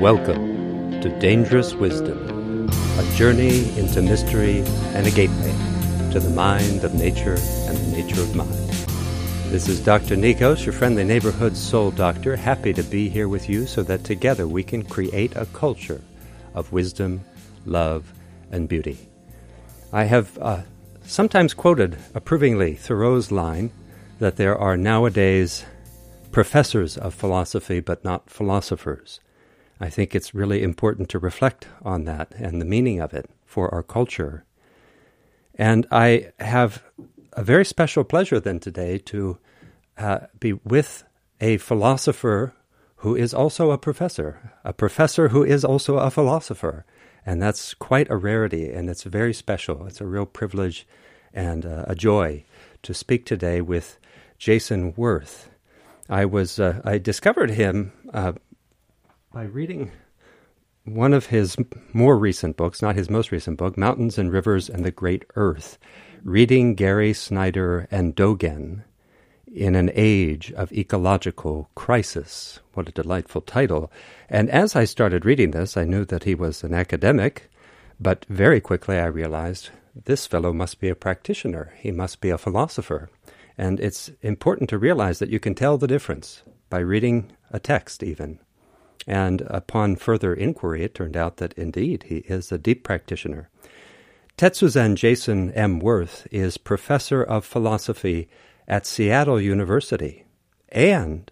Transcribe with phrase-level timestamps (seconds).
[0.00, 4.60] Welcome to Dangerous Wisdom, a journey into mystery
[4.94, 5.50] and a gateway
[6.12, 8.68] to the mind of nature and the nature of mind.
[9.50, 10.14] This is Dr.
[10.14, 14.46] Nikos, your friendly neighborhood soul doctor, happy to be here with you so that together
[14.46, 16.00] we can create a culture
[16.54, 17.22] of wisdom,
[17.66, 18.12] love,
[18.52, 18.98] and beauty.
[19.92, 20.62] I have uh,
[21.02, 23.72] sometimes quoted approvingly Thoreau's line
[24.20, 25.64] that there are nowadays
[26.30, 29.18] professors of philosophy but not philosophers.
[29.80, 33.72] I think it's really important to reflect on that and the meaning of it for
[33.72, 34.44] our culture.
[35.54, 36.82] And I have
[37.32, 39.38] a very special pleasure then today to
[39.96, 41.04] uh, be with
[41.40, 42.54] a philosopher
[42.96, 46.84] who is also a professor, a professor who is also a philosopher.
[47.24, 49.86] And that's quite a rarity, and it's very special.
[49.86, 50.86] It's a real privilege
[51.34, 52.44] and uh, a joy
[52.82, 53.98] to speak today with
[54.38, 55.50] Jason Wirth.
[56.08, 58.32] I was uh, I discovered him uh,
[59.32, 59.90] by reading
[60.84, 61.56] one of his
[61.92, 65.78] more recent books, not his most recent book, Mountains and Rivers and the Great Earth,
[66.24, 68.84] reading Gary Snyder and Dogen
[69.46, 72.60] in an age of ecological crisis.
[72.72, 73.92] What a delightful title.
[74.30, 77.50] And as I started reading this, I knew that he was an academic,
[78.00, 79.70] but very quickly I realized
[80.06, 81.74] this fellow must be a practitioner.
[81.78, 83.10] He must be a philosopher.
[83.58, 88.02] And it's important to realize that you can tell the difference by reading a text,
[88.02, 88.38] even.
[89.06, 93.48] And upon further inquiry, it turned out that indeed he is a deep practitioner.
[94.36, 95.78] Tetsuzen Jason M.
[95.80, 98.28] Wirth is professor of philosophy
[98.68, 100.24] at Seattle University
[100.68, 101.30] and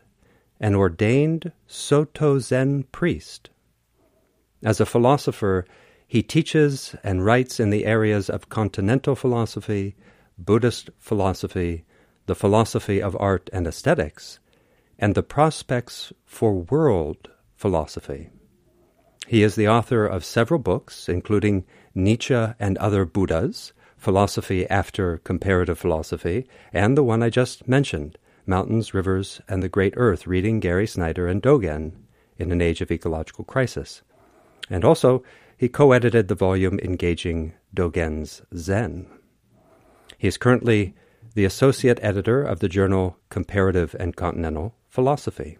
[0.59, 3.51] an ordained Soto Zen priest.
[4.63, 5.67] As a philosopher,
[6.09, 9.95] he teaches and writes in the areas of continental philosophy,
[10.39, 11.85] Buddhist philosophy,
[12.27, 14.39] the philosophy of art and aesthetics,
[14.99, 17.29] and the prospects for world
[17.67, 18.31] philosophy.
[19.27, 21.65] He is the author of several books, including
[21.97, 28.95] Nietzsche and Other Buddhas, Philosophy After Comparative Philosophy, and the one I just mentioned, Mountains,
[28.95, 31.91] Rivers, and the Great Earth, reading Gary Snyder and Dogen
[32.39, 34.03] in an age of ecological crisis.
[34.71, 35.25] And also,
[35.57, 39.09] he co edited the volume Engaging Dogen's Zen.
[40.17, 40.95] He is currently
[41.35, 45.59] the associate editor of the journal Comparative and Continental Philosophy.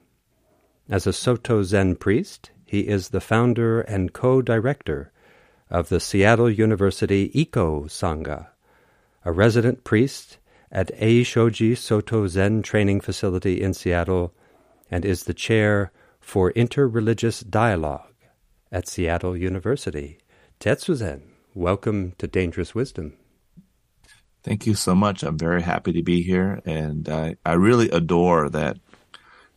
[0.89, 5.11] As a Soto Zen priest, he is the founder and co director
[5.69, 8.47] of the Seattle University EcoSangha,
[9.25, 10.39] a resident priest
[10.71, 14.33] at Eishoji Soto Zen Training Facility in Seattle,
[14.89, 18.15] and is the chair for interreligious dialogue
[18.71, 20.19] at Seattle University.
[20.61, 21.23] Tetsuzen,
[21.53, 23.15] welcome to Dangerous Wisdom.
[24.45, 25.25] Thank you so much.
[25.25, 28.79] I'm very happy to be here, and I, I really adore that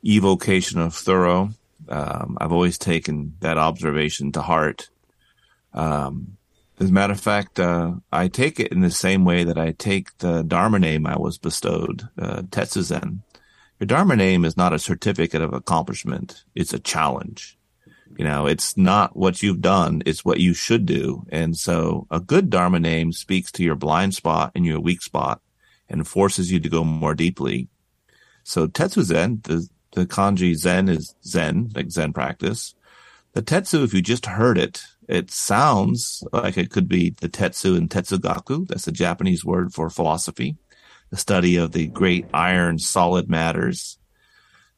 [0.04, 1.52] evocation of Thoreau.
[1.88, 4.90] Um, I've always taken that observation to heart.
[5.74, 6.38] Um,
[6.80, 9.72] as a matter of fact, uh, I take it in the same way that I
[9.72, 13.20] take the Dharma name I was bestowed, uh, Tetsuzen.
[13.80, 17.58] Your Dharma name is not a certificate of accomplishment; it's a challenge.
[18.18, 21.26] You know, it's not what you've done, it's what you should do.
[21.30, 25.42] And so a good Dharma name speaks to your blind spot and your weak spot
[25.88, 27.70] and forces you to go more deeply.
[28.44, 32.76] So Tetsuzen, the, the kanji Zen is Zen, like Zen practice.
[33.34, 37.78] The Tetsu, if you just heard it, it sounds like it could be the Tetsu
[37.78, 38.68] and Tetsugaku.
[38.68, 40.58] That's the Japanese word for philosophy,
[41.10, 43.98] the study of the great iron solid matters.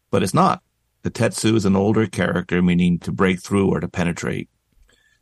[0.10, 0.62] But it's not.
[1.04, 4.50] The Tetsu is an older character, meaning to break through or to penetrate,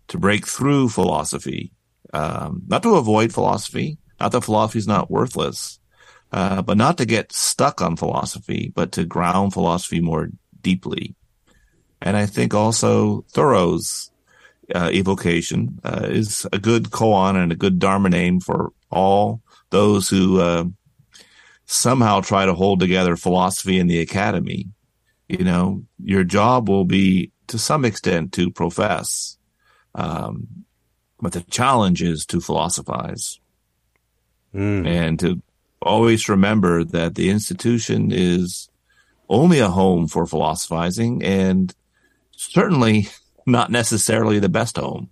[0.10, 1.72] to break through philosophy,
[2.14, 5.79] um, not to avoid philosophy, not that philosophy is not worthless,
[6.32, 10.30] uh, but not to get stuck on philosophy, but to ground philosophy more
[10.62, 11.16] deeply.
[12.02, 14.12] And I think also Thoreau's
[14.74, 19.42] uh, evocation uh, is a good koan and a good dharma name for all
[19.72, 20.66] those who uh,
[21.66, 24.68] somehow try to hold together philosophy in the academy
[25.30, 29.38] you know, your job will be to some extent to profess.
[29.94, 30.66] Um,
[31.22, 33.40] but the challenge is to philosophize
[34.54, 34.88] mm.
[34.88, 35.42] and to
[35.82, 38.70] always remember that the institution is
[39.30, 41.74] only a home for philosophizing and
[42.32, 43.08] certainly
[43.46, 45.10] not necessarily the best home,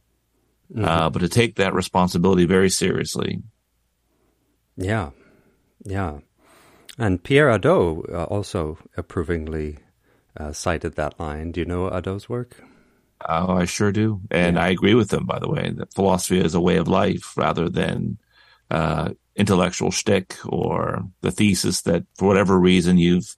[0.74, 0.86] mm-hmm.
[0.86, 3.42] uh, but to take that responsibility very seriously.
[4.76, 5.12] Yeah,
[5.84, 6.20] yeah.
[6.98, 9.78] And Pierre Hadot uh, also approvingly
[10.36, 11.52] uh, cited that line.
[11.52, 12.64] Do you know Hadot's work?
[13.28, 14.64] Oh, I sure do, and yeah.
[14.64, 15.26] I agree with them.
[15.26, 18.20] By the way, that philosophy is a way of life rather than
[18.70, 23.36] uh, intellectual shtick or the thesis that, for whatever reason, you've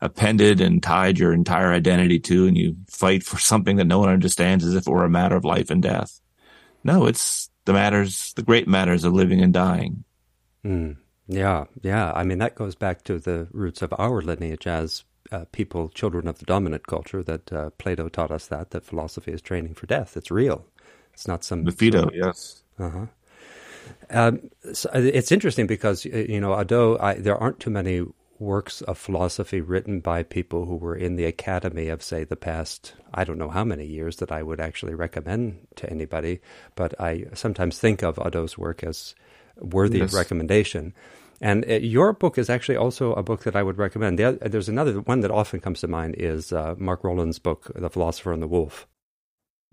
[0.00, 4.08] appended and tied your entire identity to, and you fight for something that no one
[4.08, 6.20] understands as if it were a matter of life and death.
[6.82, 10.04] No, it's the matters, the great matters of living and dying.
[10.64, 10.96] Mm.
[11.26, 12.12] Yeah, yeah.
[12.12, 16.28] I mean, that goes back to the roots of our lineage as uh, people, children
[16.28, 19.86] of the dominant culture, that uh, Plato taught us that, that philosophy is training for
[19.86, 20.16] death.
[20.16, 20.66] It's real.
[21.14, 21.64] It's not some.
[21.64, 22.62] The Phaedo, yes.
[22.78, 23.06] Uh-huh.
[24.14, 28.06] Um, so uh, it's interesting because, uh, you know, although I, there aren't too many
[28.38, 32.94] works of philosophy written by people who were in the academy of, say, the past,
[33.12, 36.40] I don't know how many years that I would actually recommend to anybody,
[36.76, 39.14] but I sometimes think of Hadot's work as
[39.56, 40.12] worthy yes.
[40.12, 40.94] of recommendation.
[41.40, 44.18] And uh, your book is actually also a book that I would recommend.
[44.18, 48.32] there's another one that often comes to mind is uh, Mark Rowland's book, The Philosopher
[48.32, 48.86] and the Wolf.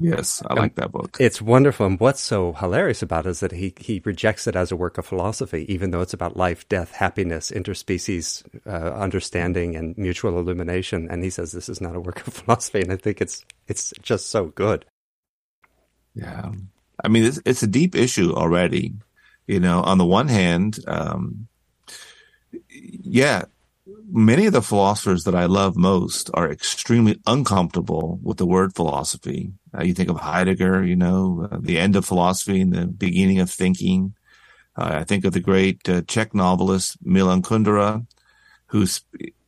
[0.02, 1.18] Yes, I like that book.
[1.20, 1.86] It's wonderful.
[1.86, 4.98] And what's so hilarious about it is that he, he rejects it as a work
[4.98, 11.08] of philosophy, even though it's about life, death, happiness, interspecies uh, understanding, and mutual illumination.
[11.12, 12.82] And he says this is not a work of philosophy.
[12.82, 14.86] And I think it's it's just so good.
[16.16, 16.52] Yeah.
[17.04, 18.96] I mean, it's, it's a deep issue already.
[19.48, 21.48] You know, on the one hand, um,
[22.70, 23.44] yeah,
[24.10, 29.54] many of the philosophers that I love most are extremely uncomfortable with the word philosophy.
[29.78, 33.40] Uh, you think of Heidegger, you know, uh, the end of philosophy and the beginning
[33.40, 34.14] of thinking.
[34.76, 38.06] Uh, I think of the great uh, Czech novelist Milan Kundera,
[38.68, 38.86] who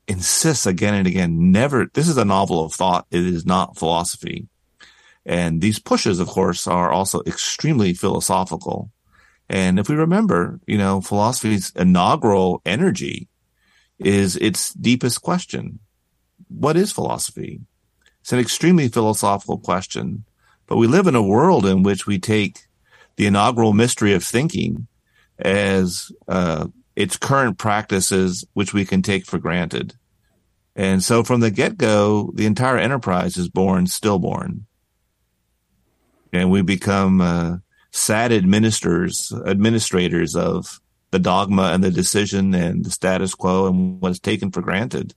[0.07, 3.05] insists again and again, never, this is a novel of thought.
[3.11, 4.47] It is not philosophy.
[5.25, 8.91] And these pushes, of course, are also extremely philosophical.
[9.49, 13.27] And if we remember, you know, philosophy's inaugural energy
[13.99, 15.79] is its deepest question.
[16.49, 17.61] What is philosophy?
[18.23, 20.23] It's an extremely philosophical question,
[20.67, 22.59] but we live in a world in which we take
[23.17, 24.87] the inaugural mystery of thinking
[25.39, 29.95] as uh, its current practices, which we can take for granted.
[30.73, 34.67] And so from the get go, the entire enterprise is born stillborn.
[36.31, 37.57] And we become uh,
[37.91, 40.79] sad administrators, administrators of
[41.11, 45.13] the dogma and the decision and the status quo and what's taken for granted.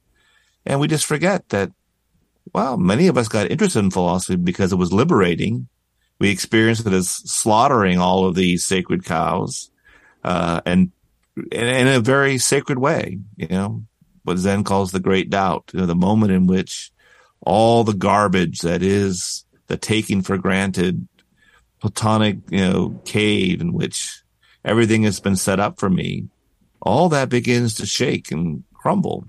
[0.66, 1.70] And we just forget that,
[2.52, 5.68] well, many of us got interested in philosophy because it was liberating.
[6.18, 9.70] We experienced it as slaughtering all of these sacred cows,
[10.24, 10.90] uh, and,
[11.36, 13.84] and in a very sacred way, you know,
[14.24, 16.90] what Zen calls the great doubt, you know, the moment in which
[17.42, 21.06] all the garbage that is the taking for granted
[21.80, 24.22] platonic, you know, cave in which
[24.64, 26.28] everything has been set up for me,
[26.82, 29.28] all that begins to shake and crumble.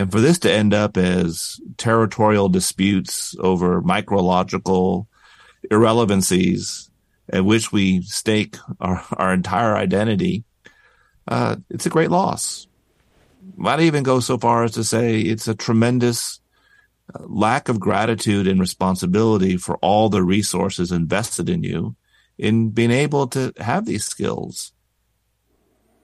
[0.00, 5.08] And for this to end up as territorial disputes over micrological
[5.70, 6.90] irrelevancies
[7.28, 10.44] at which we stake our, our entire identity,
[11.28, 12.66] uh, it's a great loss.
[13.56, 16.40] Might even go so far as to say it's a tremendous
[17.14, 21.94] uh, lack of gratitude and responsibility for all the resources invested in you
[22.38, 24.72] in being able to have these skills.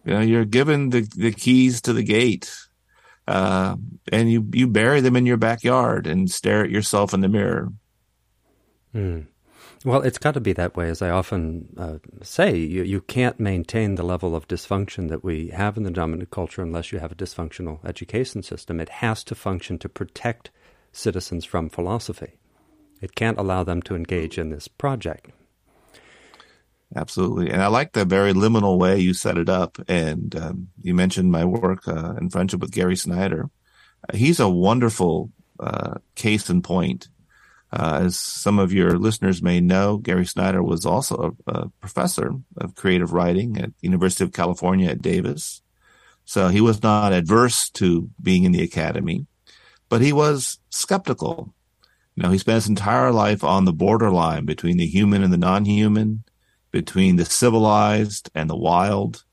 [0.05, 2.55] You know, you're given the, the keys to the gate,
[3.27, 3.77] uh,
[4.13, 7.73] and you, you bury them in your backyard and stare at yourself in the mirror.
[8.93, 9.21] Hmm.
[9.85, 12.57] Well, it's got to be that way, as I often uh, say.
[12.57, 16.63] You, you can't maintain the level of dysfunction that we have in the dominant culture
[16.63, 18.81] unless you have a dysfunctional education system.
[18.81, 20.51] It has to function to protect
[20.93, 22.39] citizens from philosophy.
[23.01, 25.31] It can't allow them to engage in this project.
[26.97, 27.51] Absolutely.
[27.51, 29.77] And I like the very liminal way you set it up.
[29.87, 33.51] And um, you mentioned my work uh, in friendship with Gary Snyder.
[34.09, 37.09] Uh, he's a wonderful uh, case in point.
[37.71, 42.33] Uh, as some of your listeners may know, Gary Snyder was also a, a, professor
[42.57, 45.61] of creative writing at the University of California at Davis.
[46.25, 49.27] So he was not adverse to being in the academy,
[49.89, 51.53] but he was skeptical.
[52.15, 55.37] You know, he spent his entire life on the borderline between the human and the
[55.37, 56.25] non-human
[56.71, 59.25] between the civilized and the wild,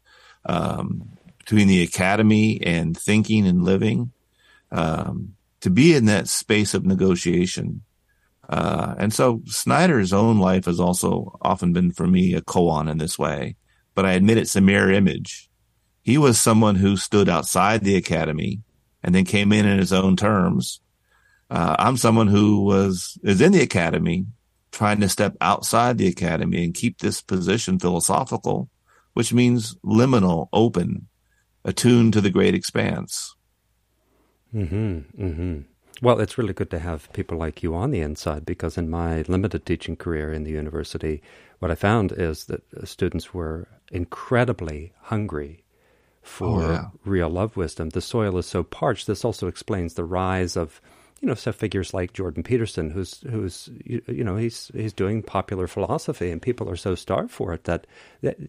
[0.45, 1.09] um,
[1.39, 4.11] between the academy and thinking and living,
[4.71, 7.81] um, to be in that space of negotiation.
[8.49, 12.97] Uh, and so Snyder's own life has also often been for me a koan in
[12.97, 13.55] this way,
[13.95, 15.49] but I admit it's a mirror image.
[16.01, 18.61] He was someone who stood outside the academy
[19.01, 20.81] and then came in in his own terms.
[21.49, 24.25] Uh, I'm someone who was is in the academy
[24.73, 28.69] trying to step outside the academy and keep this position philosophical,
[29.13, 31.07] which means liminal, open,
[31.63, 33.35] attuned to the great expanse.
[34.51, 34.97] Hmm.
[35.15, 35.59] Hmm.
[36.01, 39.21] Well, it's really good to have people like you on the inside because in my
[39.27, 41.21] limited teaching career in the university,
[41.59, 45.63] what I found is that students were incredibly hungry
[46.23, 46.85] for oh, yeah.
[47.05, 47.89] real love wisdom.
[47.89, 49.07] The soil is so parched.
[49.07, 50.81] This also explains the rise of,
[51.23, 55.23] you know, so figures like Jordan Peterson, who's who's you, you know he's he's doing
[55.23, 57.87] popular philosophy, and people are so starved for it that,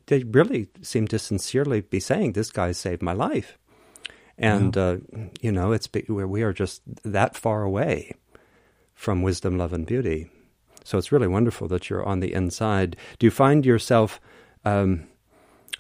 [0.07, 3.59] they really seem to sincerely be saying, "This guy saved my life,"
[4.37, 4.83] and yeah.
[4.83, 4.97] uh,
[5.41, 8.11] you know, it's where we are just that far away
[8.93, 10.29] from wisdom, love, and beauty.
[10.83, 12.97] So it's really wonderful that you're on the inside.
[13.21, 14.21] Do you find yourself?
[14.65, 15.07] Um,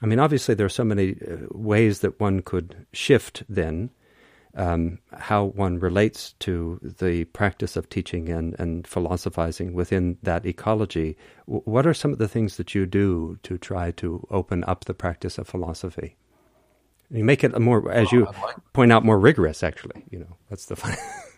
[0.00, 3.90] I mean, obviously, there are so many uh, ways that one could shift then
[4.56, 11.16] um, how one relates to the practice of teaching and, and philosophizing within that ecology.
[11.46, 14.84] W- what are some of the things that you do to try to open up
[14.84, 16.16] the practice of philosophy?
[17.10, 19.62] You make it more, as you like point out, more rigorous.
[19.62, 20.96] Actually, you know that's the fun.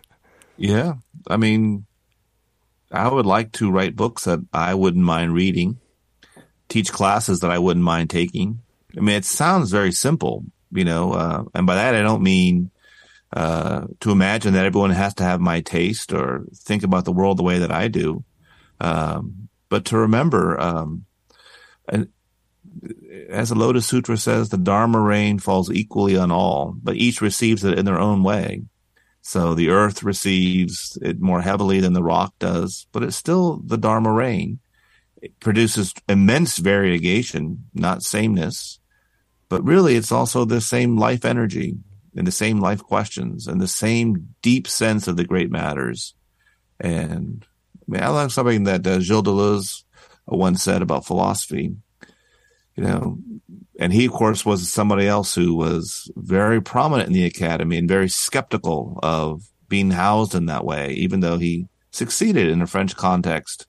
[0.57, 0.95] yeah,
[1.27, 1.87] I mean,
[2.93, 5.81] I would like to write books that I wouldn't mind reading
[6.69, 8.61] teach classes that I wouldn't mind taking.
[8.97, 12.71] I mean, it sounds very simple, you know, uh, and by that I don't mean
[13.33, 17.39] uh, to imagine that everyone has to have my taste or think about the world
[17.39, 18.25] the way that I do,
[18.81, 21.05] um, but to remember, um,
[21.89, 22.09] and
[23.29, 27.65] as the Lotus Sutra says, the Dharma rain falls equally on all, but each receives
[27.65, 28.63] it in their own way.
[29.23, 33.79] So the earth receives it more heavily than the rock does, but it's still the
[33.79, 34.61] Dharma rain
[35.27, 38.79] it produces immense variegation, not sameness,
[39.49, 41.77] but really it's also the same life energy
[42.17, 46.15] and the same life questions and the same deep sense of the great matters.
[46.81, 49.85] And I mean, I like something that uh, Gilles Deleuze
[50.27, 51.77] once said about philosophy,
[52.75, 53.19] you know,
[53.79, 57.89] and he, of course, was somebody else who was very prominent in the academy and
[57.89, 62.97] very skeptical of being housed in that way, even though he succeeded in a French
[62.97, 63.67] context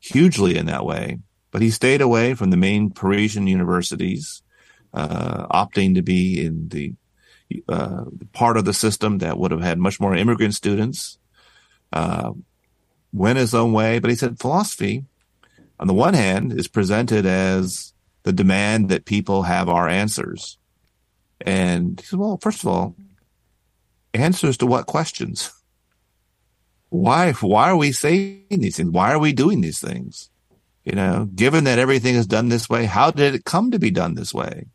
[0.00, 1.18] hugely in that way.
[1.50, 4.42] But he stayed away from the main Parisian universities,
[4.94, 6.94] uh, opting to be in the
[7.68, 11.18] uh, part of the system that would have had much more immigrant students.
[11.92, 12.32] Uh,
[13.12, 15.04] went his own way, but he said philosophy,
[15.78, 17.92] on the one hand, is presented as
[18.22, 20.56] the demand that people have our answers.
[21.42, 22.96] And he said, well, first of all,
[24.14, 25.52] answers to what questions?
[26.92, 28.90] why why are we saying these things?
[28.90, 30.28] Why are we doing these things?
[30.84, 33.90] You know, given that everything is done this way, how did it come to be
[33.90, 34.66] done this way?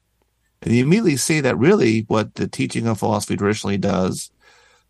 [0.62, 4.32] And you immediately see that really what the teaching of philosophy traditionally does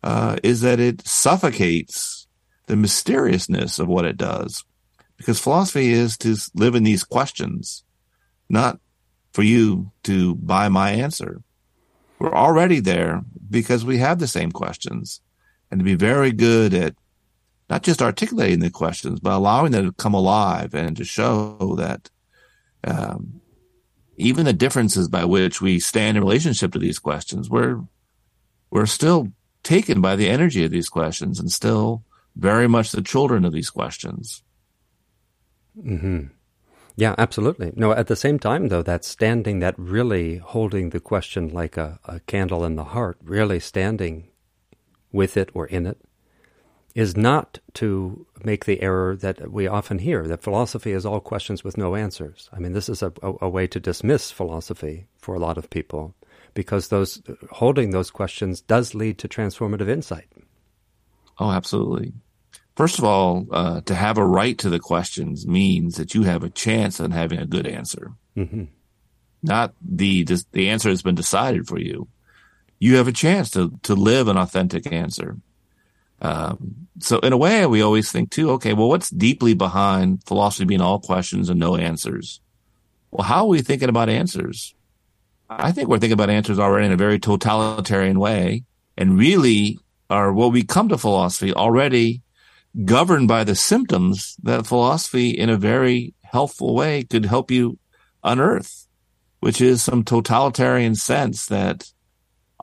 [0.02, 2.26] uh, is that it suffocates
[2.66, 4.64] the mysteriousness of what it does.
[5.16, 7.84] Because philosophy is to live in these questions,
[8.48, 8.78] not
[9.32, 11.42] for you to buy my answer.
[12.18, 15.20] We're already there because we have the same questions.
[15.70, 16.94] And to be very good at
[17.68, 22.08] not just articulating the questions, but allowing them to come alive and to show that
[22.84, 23.37] um,
[24.18, 27.80] even the differences by which we stand in relationship to these questions, we're
[28.70, 29.28] we're still
[29.62, 32.04] taken by the energy of these questions and still
[32.36, 34.42] very much the children of these questions.
[35.80, 36.26] Hmm.
[36.96, 37.72] Yeah, absolutely.
[37.76, 42.00] No, at the same time, though, that standing, that really holding the question like a,
[42.04, 44.30] a candle in the heart, really standing
[45.12, 46.00] with it or in it,
[46.98, 51.62] is not to make the error that we often hear that philosophy is all questions
[51.62, 52.50] with no answers.
[52.52, 55.70] I mean, this is a, a, a, way to dismiss philosophy for a lot of
[55.70, 56.16] people
[56.54, 60.26] because those holding those questions does lead to transformative insight.
[61.38, 62.14] Oh, absolutely.
[62.74, 66.42] First of all, uh, to have a right to the questions means that you have
[66.42, 68.10] a chance on having a good answer.
[68.36, 68.64] Mm-hmm.
[69.44, 72.08] Not the the answer has been decided for you.
[72.80, 75.36] You have a chance to to live an authentic answer.
[76.20, 80.64] Um, so in a way, we always think too, okay, well, what's deeply behind philosophy
[80.64, 82.40] being all questions and no answers?
[83.10, 84.74] Well, how are we thinking about answers?
[85.48, 88.64] I think we're thinking about answers already in a very totalitarian way
[88.96, 89.78] and really
[90.10, 92.22] are what we come to philosophy already
[92.84, 97.78] governed by the symptoms that philosophy in a very helpful way could help you
[98.22, 98.86] unearth,
[99.40, 101.90] which is some totalitarian sense that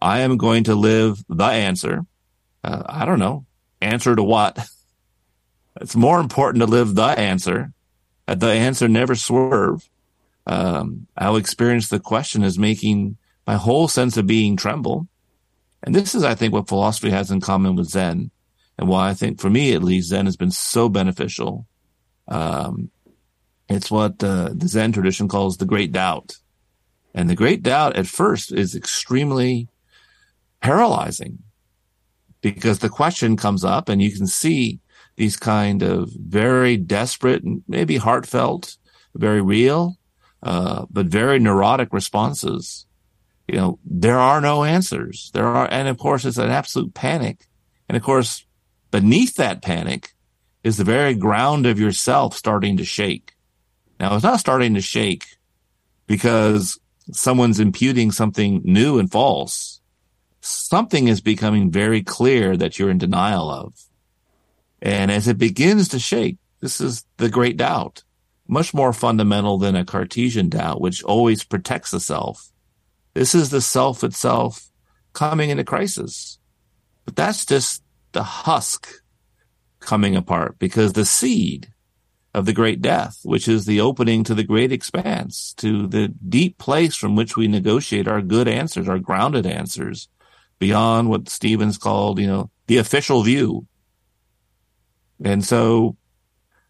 [0.01, 2.05] I am going to live the answer
[2.65, 3.45] uh, I don't know,
[3.79, 4.57] answer to what?
[5.81, 7.71] it's more important to live the answer.
[8.27, 9.87] Uh, the answer never swerve.
[10.47, 15.07] Um, I'll experience the question as making my whole sense of being tremble.
[15.83, 18.31] And this is, I think, what philosophy has in common with Zen,
[18.79, 21.67] and why I think, for me at least, Zen has been so beneficial.
[22.27, 22.89] Um,
[23.69, 26.37] it's what uh, the Zen tradition calls the great doubt.
[27.13, 29.67] And the great doubt at first is extremely
[30.61, 31.43] paralyzing
[32.53, 34.79] because the question comes up and you can see
[35.15, 38.77] these kind of very desperate and maybe heartfelt,
[39.15, 39.97] very real,
[40.43, 42.85] uh, but very neurotic responses.
[43.47, 45.31] you know, there are no answers.
[45.33, 47.47] There are, and of course, it's an absolute panic.
[47.89, 48.45] And of course,
[48.91, 50.13] beneath that panic
[50.63, 53.33] is the very ground of yourself starting to shake.
[53.99, 55.25] Now, it's not starting to shake
[56.05, 56.79] because
[57.11, 59.74] someone's imputing something new and false.
[60.45, 63.73] Something is becoming very clear that you're in denial of.
[64.79, 68.03] And as it begins to shake, this is the great doubt,
[68.47, 72.51] much more fundamental than a Cartesian doubt, which always protects the self.
[73.15, 74.69] This is the self itself
[75.13, 76.37] coming into crisis.
[77.05, 78.87] But that's just the husk
[79.79, 81.69] coming apart because the seed
[82.35, 86.59] of the great death, which is the opening to the great expanse, to the deep
[86.59, 90.07] place from which we negotiate our good answers, our grounded answers,
[90.59, 93.67] beyond what Stevens called, you know, the official view.
[95.23, 95.95] And so,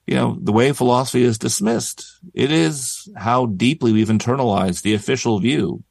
[0.06, 5.40] you know, the way philosophy is dismissed, it is how deeply we've internalized the official
[5.40, 5.84] view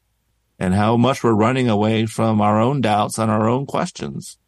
[0.58, 4.38] and how much we're running away from our own doubts and our own questions.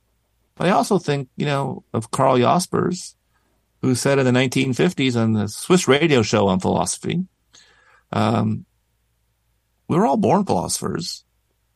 [0.55, 3.17] But I also think, you know, of Karl Jaspers,
[3.83, 7.25] who said in the 1950s on the Swiss radio show on philosophy,
[8.12, 8.65] um,
[9.88, 11.25] we were all born philosophers,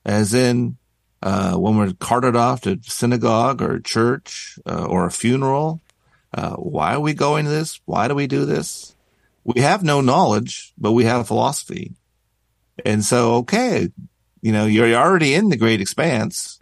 [0.04, 0.76] as in
[1.22, 5.80] uh, when we're carted off to synagogue or church uh, or a funeral.
[6.32, 7.80] Uh, why are we going to this?
[7.84, 8.94] Why do we do this?
[9.44, 11.94] We have no knowledge, but we have a philosophy.
[12.84, 13.88] And so, okay,
[14.40, 16.60] you know, you're already in the great expanse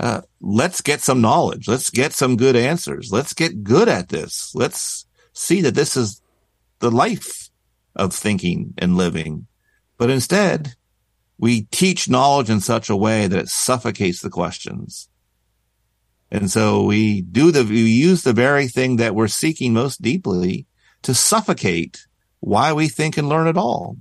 [0.00, 1.66] uh, let's get some knowledge.
[1.66, 3.10] Let's get some good answers.
[3.10, 4.54] Let's get good at this.
[4.54, 6.20] Let's see that this is
[6.78, 7.50] the life
[7.96, 9.46] of thinking and living.
[9.96, 10.74] But instead,
[11.38, 15.08] we teach knowledge in such a way that it suffocates the questions.
[16.30, 20.66] And so we do the, we use the very thing that we're seeking most deeply
[21.02, 22.06] to suffocate
[22.40, 23.96] why we think and learn at all.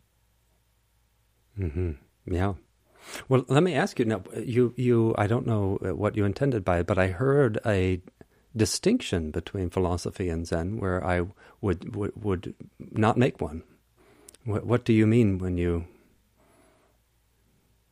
[1.58, 1.92] Mm-hmm.
[2.26, 2.54] Yeah.
[3.30, 4.24] Well, let me ask you now.
[4.36, 8.02] You, you, I don't know what you intended by it, but I heard a
[8.56, 11.22] distinction between philosophy and Zen, where I
[11.62, 13.64] would would, would not make one.
[14.44, 15.86] What, what do you mean when you?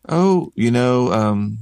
[0.08, 1.58] Oh, you know, um,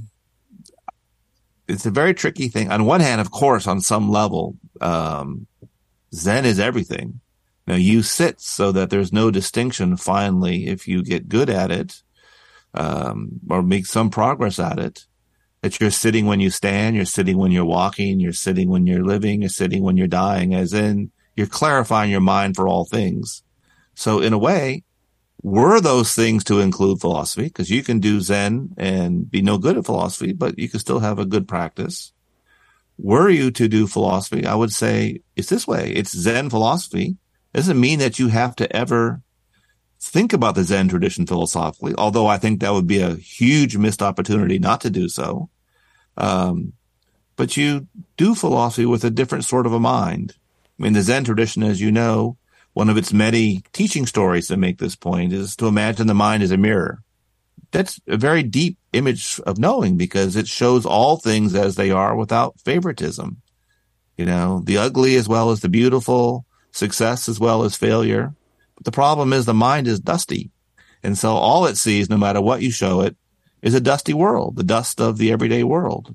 [1.66, 2.70] it's a very tricky thing.
[2.70, 5.46] On one hand, of course, on some level, um,
[6.14, 7.20] Zen is everything.
[7.66, 9.96] Now you sit so that there's no distinction.
[9.96, 12.02] Finally, if you get good at it,
[12.74, 15.06] um, or make some progress at it.
[15.62, 19.04] That you're sitting when you stand, you're sitting when you're walking, you're sitting when you're
[19.04, 23.42] living, you're sitting when you're dying, as in you're clarifying your mind for all things.
[23.94, 24.84] So in a way,
[25.44, 27.44] were those things to include philosophy?
[27.44, 31.00] Because you can do Zen and be no good at philosophy, but you can still
[31.00, 32.14] have a good practice.
[32.96, 35.92] Were you to do philosophy, I would say it's this way.
[35.92, 37.18] It's Zen philosophy.
[37.52, 39.20] It doesn't mean that you have to ever
[40.00, 44.00] think about the Zen tradition philosophically, although I think that would be a huge missed
[44.00, 45.50] opportunity not to do so.
[46.16, 46.72] Um,
[47.36, 50.36] but you do philosophy with a different sort of a mind.
[50.78, 52.38] I mean, the Zen tradition, as you know,
[52.74, 56.42] one of its many teaching stories that make this point is to imagine the mind
[56.42, 57.00] as a mirror.
[57.70, 62.14] That's a very deep image of knowing because it shows all things as they are
[62.14, 63.40] without favoritism.
[64.16, 68.34] You know, the ugly as well as the beautiful, success as well as failure,
[68.74, 70.50] but the problem is the mind is dusty.
[71.02, 73.16] And so all it sees, no matter what you show it,
[73.62, 76.14] is a dusty world, the dust of the everyday world.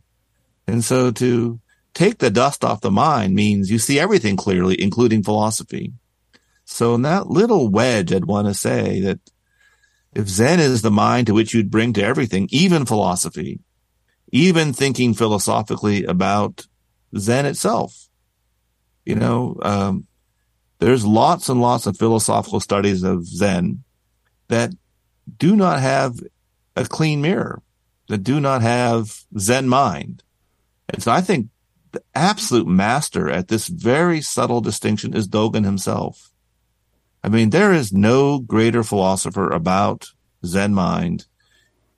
[0.67, 1.59] And so to
[1.93, 5.93] take the dust off the mind means you see everything clearly, including philosophy.
[6.71, 9.19] So in that little wedge, I'd want to say that
[10.13, 13.59] if Zen is the mind to which you'd bring to everything, even philosophy,
[14.31, 16.67] even thinking philosophically about
[17.17, 18.07] Zen itself,
[19.03, 20.05] you know, um,
[20.77, 23.83] there's lots and lots of philosophical studies of Zen
[24.47, 24.71] that
[25.39, 26.19] do not have
[26.75, 27.63] a clean mirror,
[28.09, 30.21] that do not have Zen mind.
[30.87, 31.47] And so I think
[31.93, 36.28] the absolute master at this very subtle distinction is Dogen himself.
[37.23, 40.11] I mean, there is no greater philosopher about
[40.45, 41.25] Zen mind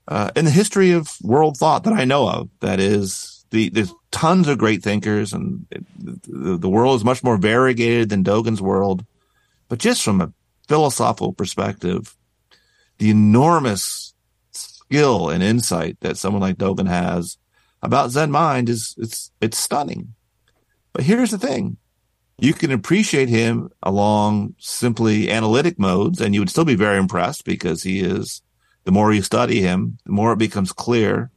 [0.08, 2.50] uh, in the history of world thought that I know of.
[2.60, 5.66] That is the, there's tons of great thinkers and
[5.98, 9.06] the, the world is much more variegated than Dogen's world.
[9.70, 10.34] But just from a
[10.68, 12.16] philosophical perspective,
[12.98, 14.14] the enormous
[14.52, 17.38] skill and insight that someone like Dogen has
[17.82, 20.14] about Zen mind is it's it's stunning.
[20.94, 21.78] But here's the thing.
[22.38, 27.46] You can appreciate him along simply analytic modes and you would still be very impressed
[27.46, 28.42] because he is
[28.84, 31.30] the more you study him, the more it becomes clear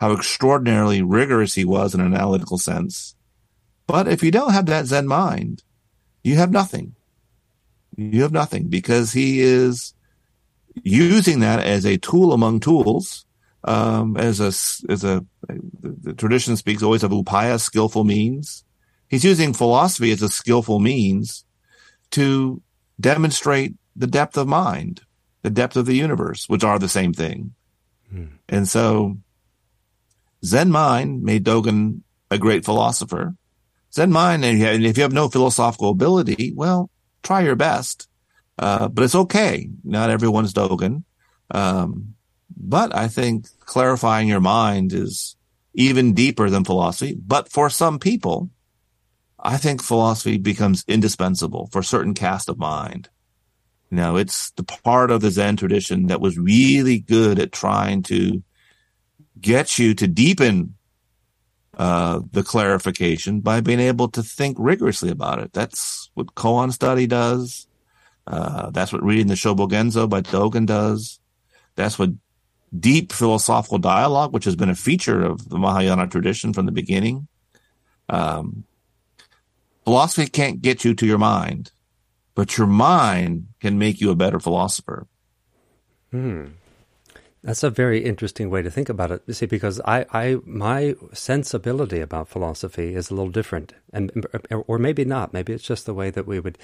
[0.00, 3.14] how extraordinarily rigorous he was in an analytical sense.
[3.86, 5.62] But if you don't have that Zen mind,
[6.22, 6.94] you have nothing.
[7.96, 9.94] You have nothing because he is
[10.82, 13.24] using that as a tool among tools
[13.64, 14.48] um, as a
[14.90, 18.64] as a the, the tradition speaks always of upaya, skillful means.
[19.10, 21.44] He's using philosophy as a skillful means
[22.12, 22.62] to
[22.98, 25.02] demonstrate the depth of mind,
[25.42, 27.52] the depth of the universe, which are the same thing.
[28.08, 28.26] Hmm.
[28.48, 29.18] And so
[30.44, 33.34] Zen mind made Dogen a great philosopher.
[33.92, 36.88] Zen mind, and if you have no philosophical ability, well,
[37.24, 38.08] try your best.
[38.56, 39.68] Uh, but it's okay.
[39.82, 41.02] Not everyone's Dogen.
[41.50, 42.14] Um,
[42.56, 45.34] but I think clarifying your mind is
[45.74, 47.16] even deeper than philosophy.
[47.26, 48.50] But for some people,
[49.42, 53.08] I think philosophy becomes indispensable for a certain cast of mind.
[53.90, 58.02] You know, it's the part of the Zen tradition that was really good at trying
[58.04, 58.42] to
[59.40, 60.74] get you to deepen
[61.76, 65.52] uh, the clarification by being able to think rigorously about it.
[65.52, 67.66] That's what koan study does.
[68.26, 71.18] Uh, that's what reading the Shobogenzo by Dogen does.
[71.74, 72.10] That's what
[72.78, 77.26] deep philosophical dialogue, which has been a feature of the Mahayana tradition from the beginning.
[78.08, 78.64] Um,
[79.90, 81.72] philosophy can't get you to your mind
[82.40, 85.06] but your mind can make you a better philosopher.
[86.10, 86.46] Hmm.
[87.42, 89.22] That's a very interesting way to think about it.
[89.26, 94.26] You see, because I, I, my sensibility about philosophy is a little different, and
[94.66, 95.34] or maybe not.
[95.34, 96.56] Maybe it's just the way that we would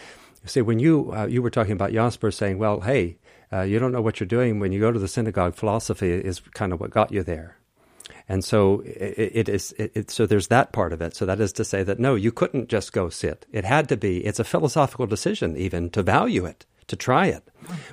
[0.47, 0.62] see.
[0.62, 3.17] When you uh, you were talking about Jasper saying, "Well, hey,
[3.51, 5.55] uh, you don't know what you're doing when you go to the synagogue.
[5.55, 7.57] Philosophy is kind of what got you there."
[8.29, 9.73] And so it, it is.
[9.79, 11.15] It, it, so there's that part of it.
[11.15, 13.47] So that is to say that no, you couldn't just go sit.
[13.53, 14.25] It had to be.
[14.25, 17.49] It's a philosophical decision, even to value it, to try it.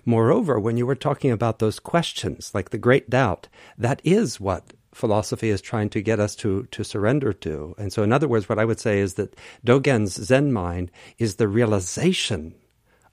[0.05, 4.73] Moreover, when you were talking about those questions, like the great doubt, that is what
[4.93, 7.75] philosophy is trying to get us to to surrender to.
[7.77, 11.35] And so, in other words, what I would say is that Dogen's Zen mind is
[11.35, 12.55] the realization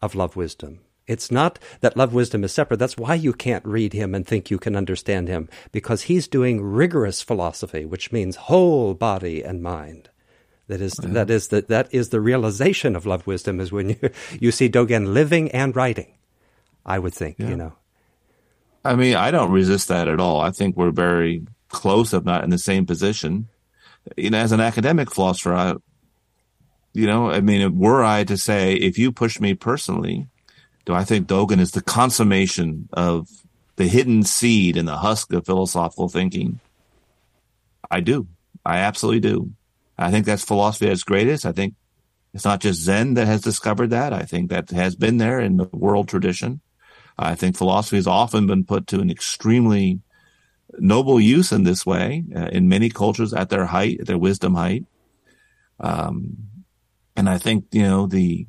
[0.00, 0.80] of love wisdom.
[1.10, 2.76] It's not that love wisdom is separate.
[2.76, 6.62] That's why you can't read him and think you can understand him, because he's doing
[6.62, 10.08] rigorous philosophy, which means whole body and mind.
[10.68, 14.10] That is, that is the, that is the realization of love wisdom is when you,
[14.40, 16.14] you see Dogen living and writing,
[16.86, 17.48] I would think, yeah.
[17.48, 17.72] you know.
[18.84, 20.40] I mean, I don't resist that at all.
[20.40, 23.48] I think we're very close, if not in the same position.
[24.16, 25.74] You know, as an academic philosopher, I,
[26.94, 30.28] you know, I mean, were I to say, if you push me personally,
[30.84, 33.28] do I think Dogen is the consummation of
[33.76, 36.60] the hidden seed in the husk of philosophical thinking?
[37.90, 38.26] I do.
[38.64, 39.52] I absolutely do.
[39.98, 41.44] I think that's philosophy at its greatest.
[41.44, 41.74] I think
[42.32, 44.12] it's not just Zen that has discovered that.
[44.12, 46.60] I think that has been there in the world tradition.
[47.18, 50.00] I think philosophy has often been put to an extremely
[50.78, 54.54] noble use in this way uh, in many cultures at their height, at their wisdom
[54.54, 54.86] height.
[55.80, 56.36] Um,
[57.16, 58.46] and I think, you know, the,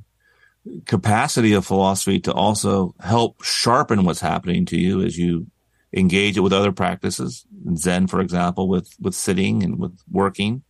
[0.85, 5.47] capacity of philosophy to also help sharpen what's happening to you as you
[5.93, 7.45] engage it with other practices.
[7.75, 10.63] Zen, for example, with, with sitting and with working.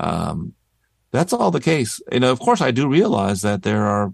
[0.00, 0.54] Um,
[1.10, 2.00] that's all the case.
[2.10, 4.12] You know, of course, I do realize that there are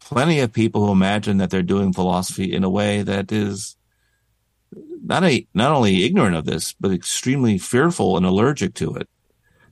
[0.00, 3.76] plenty of people who imagine that they're doing philosophy in a way that is
[5.04, 9.08] not a, not only ignorant of this, but extremely fearful and allergic to it.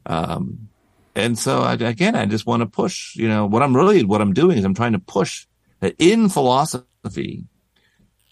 [0.07, 0.69] Um,
[1.15, 4.21] and so I, again, I just want to push, you know, what I'm really, what
[4.21, 5.47] I'm doing is I'm trying to push
[5.81, 7.45] that in philosophy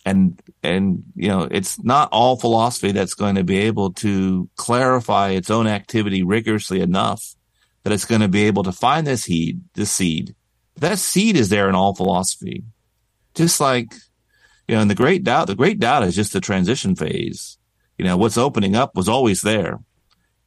[0.04, 5.30] and, and, you know, it's not all philosophy that's going to be able to clarify
[5.30, 7.36] its own activity rigorously enough
[7.84, 10.34] that it's going to be able to find this seed, this seed.
[10.76, 12.64] That seed is there in all philosophy.
[13.34, 13.94] Just like,
[14.66, 17.58] you know, in the great doubt, the great doubt is just the transition phase.
[17.96, 19.78] You know, what's opening up was always there.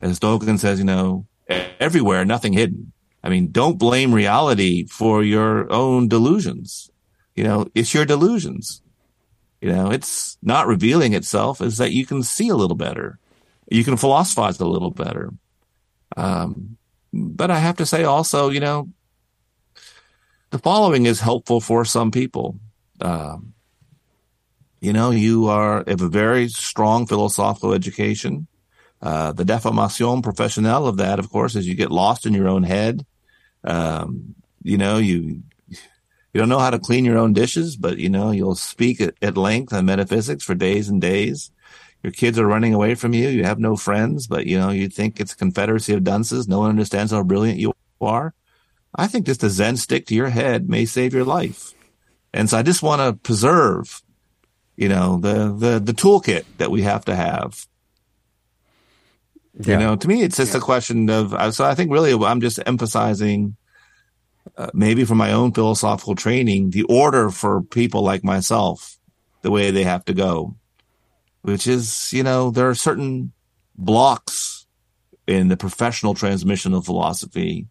[0.01, 2.91] As Dogen says, you know, everywhere, nothing hidden.
[3.23, 6.91] I mean, don't blame reality for your own delusions.
[7.35, 8.81] You know, it's your delusions.
[9.61, 13.17] You know, it's not revealing itself is that you can see a little better.
[13.69, 15.33] You can philosophize a little better.
[16.15, 16.77] Um,
[17.11, 18.89] but I have to say also, you know,
[20.51, 22.59] the following is helpful for some people.
[23.01, 23.53] Um,
[24.81, 28.47] you know, you are have a very strong philosophical education.
[29.01, 32.63] Uh, the deformation professionnelle of that, of course, is you get lost in your own
[32.63, 33.05] head.
[33.63, 38.09] Um, you know, you you don't know how to clean your own dishes, but you
[38.09, 41.51] know you'll speak at, at length on metaphysics for days and days.
[42.03, 43.29] Your kids are running away from you.
[43.29, 46.47] You have no friends, but you know you think it's a confederacy of dunces.
[46.47, 48.33] No one understands how brilliant you are.
[48.95, 51.73] I think just a Zen stick to your head may save your life.
[52.33, 54.01] And so I just want to preserve,
[54.75, 57.65] you know, the the the toolkit that we have to have
[59.59, 59.73] yeah.
[59.73, 60.59] You know, to me, it's just yeah.
[60.59, 63.55] a question of, uh, so I think really I'm just emphasizing,
[64.57, 68.97] uh, maybe from my own philosophical training, the order for people like myself,
[69.41, 70.55] the way they have to go.
[71.45, 73.31] which is, you know, there are certain
[73.77, 74.65] blocks
[75.27, 77.67] in the professional transmission of philosophy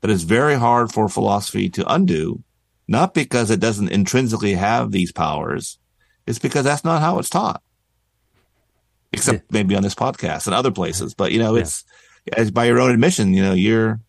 [0.00, 2.44] that is very hard for philosophy to undo,
[2.86, 5.78] not because it doesn't intrinsically have these powers,
[6.24, 7.62] it's because that's not how it's taught.
[9.12, 9.46] Except yeah.
[9.50, 11.14] maybe on this podcast and other places.
[11.14, 11.84] But you know, it's
[12.26, 12.40] yeah.
[12.40, 14.00] as by your own admission, you know, you're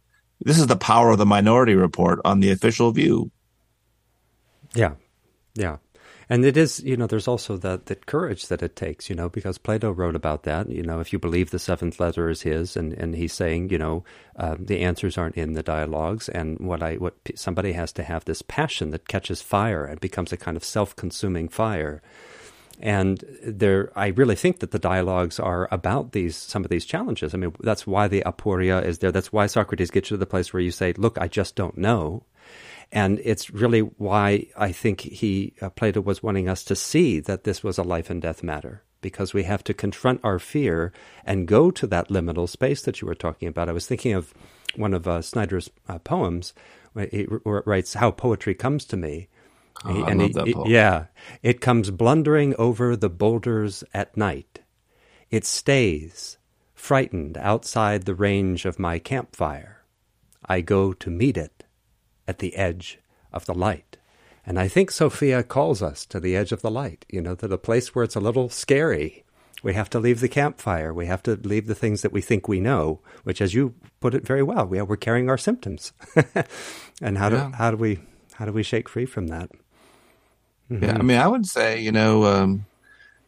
[0.41, 3.31] this is the power of the minority report on the official view.
[4.75, 4.95] Yeah.
[5.55, 5.77] Yeah.
[6.29, 9.29] And it is, you know, there's also that, that courage that it takes, you know,
[9.29, 10.69] because Plato wrote about that.
[10.69, 13.77] You know, if you believe the seventh letter is his, and, and he's saying, you
[13.77, 14.03] know,
[14.35, 18.25] uh, the answers aren't in the dialogues, and what I what somebody has to have
[18.25, 22.01] this passion that catches fire and becomes a kind of self-consuming fire.
[22.79, 27.33] And there, I really think that the dialogues are about these some of these challenges.
[27.33, 29.11] I mean, that's why the aporia is there.
[29.11, 31.77] That's why Socrates gets you to the place where you say, "Look, I just don't
[31.77, 32.23] know."
[32.91, 37.43] And it's really why I think he, uh, Plato was wanting us to see that
[37.43, 40.93] this was a life and death matter, because we have to confront our fear
[41.25, 43.67] and go to that liminal space that you were talking about.
[43.67, 44.33] I was thinking of
[44.75, 46.53] one of uh, Snyder's uh, poems,
[46.93, 49.27] where he writes, How Poetry Comes to Me.
[49.85, 50.69] Oh, I love that poem.
[50.69, 51.05] Yeah.
[51.43, 54.59] It comes blundering over the boulders at night.
[55.29, 56.37] It stays,
[56.73, 59.83] frightened outside the range of my campfire.
[60.45, 61.65] I go to meet it
[62.27, 62.99] at the edge
[63.33, 63.97] of the light.
[64.45, 67.47] And I think Sophia calls us to the edge of the light, you know, to
[67.47, 69.25] the place where it's a little scary.
[69.61, 70.93] We have to leave the campfire.
[70.93, 74.13] We have to leave the things that we think we know, which, as you put
[74.13, 75.91] it very well, we are, we're carrying our symptoms.
[77.01, 77.49] and how yeah.
[77.49, 77.99] do how do we
[78.35, 79.49] how do we shake free from that?
[80.71, 80.83] Mm-hmm.
[80.83, 82.65] Yeah, I mean, I would say, you know, um,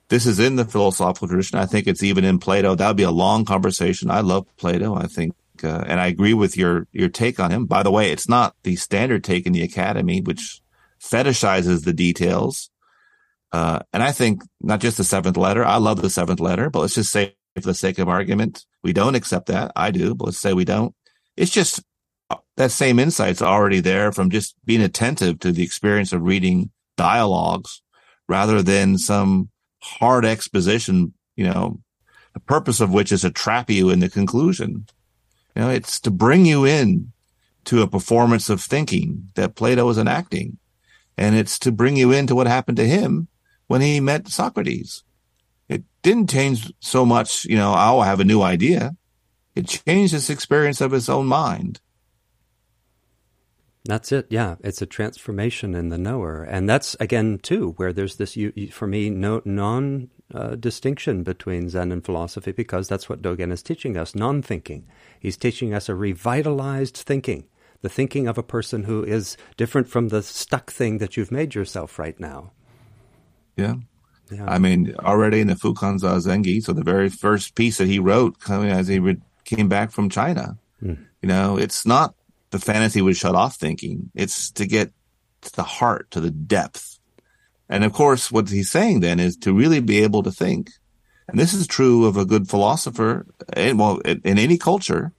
[0.10, 1.60] this is in the philosophical tradition.
[1.60, 2.76] I think it's even in Plato.
[2.76, 4.12] That would be a long conversation.
[4.12, 4.96] I love Plato.
[4.96, 7.66] I think uh, and I agree with your your take on him.
[7.66, 10.62] By the way, it's not the standard take in the academy, which
[11.02, 12.70] fetishizes the details.
[13.52, 15.66] Uh, and I think not just the seventh letter.
[15.66, 18.94] I love the seventh letter, but let's just say, for the sake of argument, we
[18.94, 19.72] don't accept that.
[19.76, 20.94] I do, but let's say we don't.
[21.36, 21.82] It's just
[22.30, 26.72] uh, that same insight's already there from just being attentive to the experience of reading
[27.00, 27.82] dialogues
[28.28, 29.50] rather than some
[29.82, 31.80] hard exposition, you know,
[32.34, 34.86] the purpose of which is to trap you in the conclusion.
[35.56, 37.14] You know, it's to bring you in
[37.66, 40.58] to a performance of thinking that Plato is enacting.
[41.18, 43.28] And it's to bring you into what happened to him
[43.68, 45.04] when he met Socrates.
[45.68, 48.96] It didn't change so much, you know, oh, I have a new idea.
[49.56, 51.80] It changed his experience of his own mind.
[53.90, 54.28] That's it.
[54.30, 58.38] Yeah, it's a transformation in the knower, and that's again too where there's this
[58.70, 63.64] for me no non uh, distinction between Zen and philosophy because that's what Dogen is
[63.64, 64.86] teaching us: non-thinking.
[65.20, 67.46] He's teaching us a revitalized thinking,
[67.82, 71.56] the thinking of a person who is different from the stuck thing that you've made
[71.56, 72.52] yourself right now.
[73.58, 73.78] Yeah.
[74.30, 74.46] Yeah.
[74.48, 78.40] I mean, already in the Fukan Zazengi, so the very first piece that he wrote
[78.40, 81.04] coming as he re- came back from China, mm.
[81.24, 82.14] you know, it's not
[82.52, 84.12] the fantasy would shut off thinking.
[84.16, 84.92] It's to get
[85.42, 87.00] to the heart, to the depth.
[87.70, 90.72] And of course, what he's saying then is to really be able to think.
[91.28, 93.28] And this is true of a good philosopher.
[93.54, 95.14] And well, in, in any culture,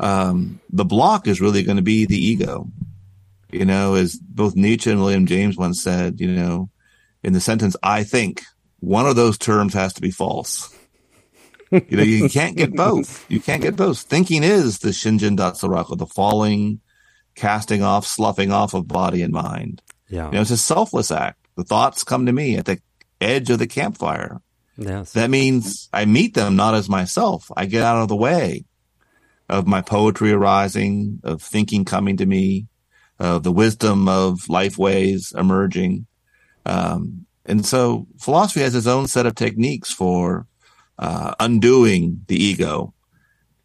[0.00, 2.68] um, the block is really going to be the ego.
[3.52, 6.68] You know, as both Nietzsche and William James once said, you know,
[7.22, 8.42] in the sentence, I think,
[8.80, 10.75] one of those terms has to be false
[11.70, 13.28] you know, you can't get both.
[13.30, 14.00] You can't get both.
[14.00, 16.80] Thinking is the Shinjin Datsuraku, the falling,
[17.34, 19.82] casting off, sloughing off of body and mind.
[20.08, 20.26] Yeah.
[20.26, 21.38] You know, it's a selfless act.
[21.56, 22.78] The thoughts come to me at the
[23.20, 24.40] edge of the campfire.
[24.76, 25.12] Yes.
[25.12, 27.50] That means I meet them not as myself.
[27.56, 28.64] I get out of the way
[29.48, 32.66] of my poetry arising, of thinking coming to me,
[33.18, 36.06] of the wisdom of life ways emerging.
[36.66, 40.46] Um, and so philosophy has its own set of techniques for
[40.98, 42.94] uh, undoing the ego.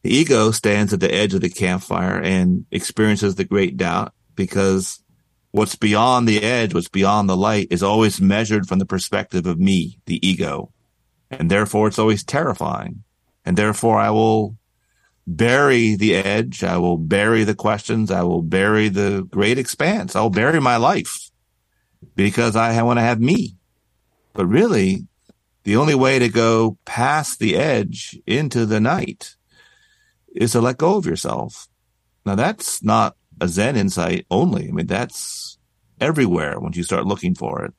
[0.03, 5.03] The ego stands at the edge of the campfire and experiences the great doubt because
[5.51, 9.59] what's beyond the edge, what's beyond the light is always measured from the perspective of
[9.59, 10.71] me, the ego.
[11.29, 13.03] And therefore it's always terrifying.
[13.45, 14.57] And therefore I will
[15.27, 16.63] bury the edge.
[16.63, 18.11] I will bury the questions.
[18.11, 20.15] I will bury the great expanse.
[20.15, 21.29] I'll bury my life
[22.15, 23.55] because I want to have me.
[24.33, 25.07] But really,
[25.63, 29.36] the only way to go past the edge into the night
[30.34, 31.67] is to let go of yourself.
[32.26, 34.69] Now that's not a Zen insight only.
[34.69, 35.58] I mean, that's
[36.00, 37.74] everywhere once you start looking for it.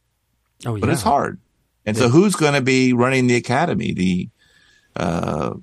[0.66, 0.80] Oh, yeah.
[0.80, 1.40] But it's hard.
[1.84, 2.04] And yeah.
[2.04, 3.92] so who's going to be running the academy?
[3.92, 4.28] The,
[4.94, 5.54] uh,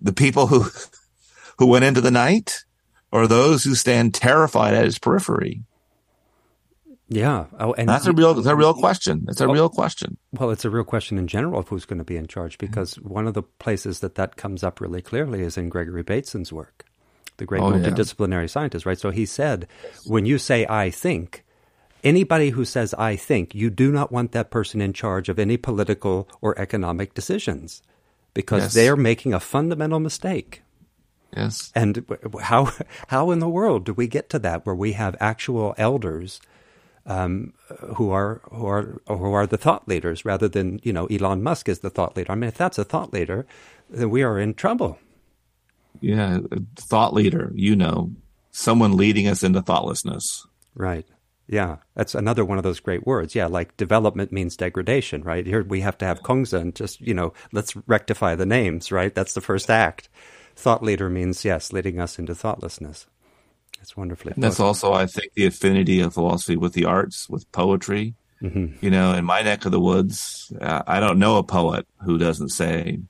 [0.00, 0.66] the people who,
[1.58, 2.64] who went into the night
[3.10, 5.62] or those who stand terrified at its periphery?
[7.10, 9.24] Yeah, oh, and that's a real, that's a real question.
[9.28, 10.18] It's a oh, real question.
[10.32, 12.94] Well, it's a real question in general of who's going to be in charge, because
[12.94, 13.08] mm-hmm.
[13.08, 16.84] one of the places that that comes up really clearly is in Gregory Bateson's work,
[17.38, 18.46] the great oh, multidisciplinary yeah.
[18.48, 18.98] scientist, right?
[18.98, 19.66] So he said,
[20.04, 21.44] when you say "I think,"
[22.04, 25.56] anybody who says "I think," you do not want that person in charge of any
[25.56, 27.82] political or economic decisions,
[28.34, 28.74] because yes.
[28.74, 30.62] they are making a fundamental mistake.
[31.34, 31.72] Yes.
[31.74, 32.04] And
[32.42, 32.70] how
[33.08, 36.42] how in the world do we get to that where we have actual elders
[37.06, 37.52] um,
[37.96, 41.68] who are who are who are the thought leaders rather than you know Elon Musk
[41.68, 42.32] is the thought leader.
[42.32, 43.46] I mean, if that's a thought leader,
[43.90, 44.98] then we are in trouble.
[46.00, 46.38] Yeah,
[46.76, 47.52] thought leader.
[47.54, 48.12] You know,
[48.50, 50.46] someone leading us into thoughtlessness.
[50.74, 51.06] Right.
[51.50, 53.34] Yeah, that's another one of those great words.
[53.34, 55.46] Yeah, like development means degradation, right?
[55.46, 59.14] Here we have to have Kongzi and just, you know, let's rectify the names, right?
[59.14, 60.10] That's the first act.
[60.56, 63.06] Thought leader means, yes, leading us into thoughtlessness.
[63.80, 64.34] It's wonderfully.
[64.34, 68.14] And that's also, I think, the affinity of philosophy with the arts, with poetry.
[68.42, 68.84] Mm-hmm.
[68.84, 72.18] You know, in my neck of the woods, uh, I don't know a poet who
[72.18, 73.00] doesn't say,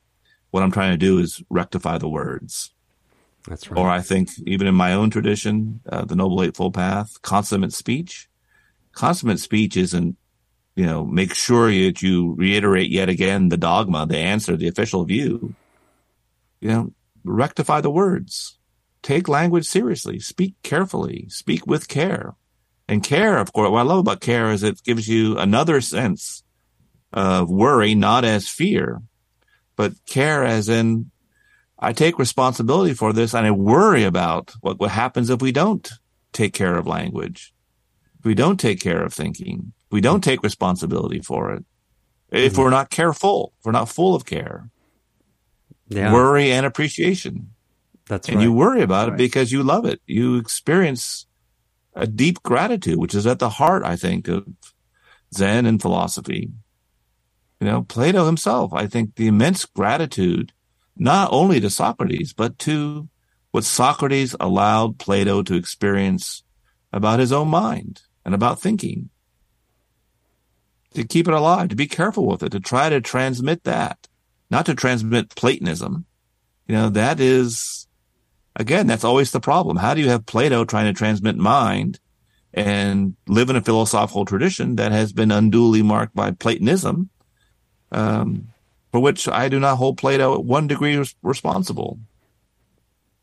[0.50, 2.72] "What I'm trying to do is rectify the words."
[3.46, 3.78] That's right.
[3.78, 8.28] Or I think even in my own tradition, uh, the Noble Eightfold Path, consummate speech.
[8.92, 10.16] Consummate speech isn't,
[10.76, 15.04] you know, make sure that you reiterate yet again the dogma, the answer, the official
[15.04, 15.54] view.
[16.60, 16.92] You know,
[17.24, 18.57] rectify the words
[19.08, 22.34] take language seriously, speak carefully, speak with care.
[22.86, 26.42] And care, of course, what I love about care is it gives you another sense
[27.10, 29.00] of worry, not as fear,
[29.76, 31.10] but care as in,
[31.78, 35.90] I take responsibility for this and I worry about what, what happens if we don't
[36.34, 37.54] take care of language.
[38.18, 41.64] If we don't take care of thinking, if we don't take responsibility for it.
[42.30, 42.62] If mm-hmm.
[42.62, 44.68] we're not careful, if we're not full of care,
[45.88, 46.12] yeah.
[46.12, 47.54] worry and appreciation.
[48.08, 48.42] That's and right.
[48.42, 49.14] you worry about right.
[49.14, 50.00] it because you love it.
[50.06, 51.26] You experience
[51.94, 54.46] a deep gratitude, which is at the heart, I think, of
[55.34, 56.50] Zen and philosophy.
[57.60, 60.52] You know, Plato himself, I think the immense gratitude,
[60.96, 63.08] not only to Socrates, but to
[63.50, 66.44] what Socrates allowed Plato to experience
[66.92, 69.10] about his own mind and about thinking.
[70.94, 74.08] To keep it alive, to be careful with it, to try to transmit that,
[74.50, 76.06] not to transmit Platonism.
[76.66, 77.87] You know, that is
[78.58, 79.76] again, that's always the problem.
[79.76, 82.00] How do you have Plato trying to transmit mind
[82.52, 87.08] and live in a philosophical tradition that has been unduly marked by Platonism,
[87.92, 88.48] um,
[88.90, 91.98] for which I do not hold Plato at one degree res- responsible?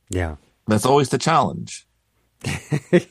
[0.09, 0.37] Yeah.
[0.67, 1.85] That's always the challenge.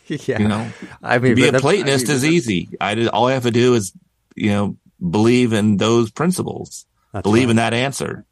[0.07, 0.39] yeah.
[0.39, 0.71] You know,
[1.03, 2.69] I mean, be a Platonist I mean, is easy.
[2.81, 3.93] I did, all I have to do is,
[4.35, 4.77] you know,
[5.11, 6.87] believe in those principles,
[7.23, 7.51] believe right.
[7.51, 8.25] in that answer.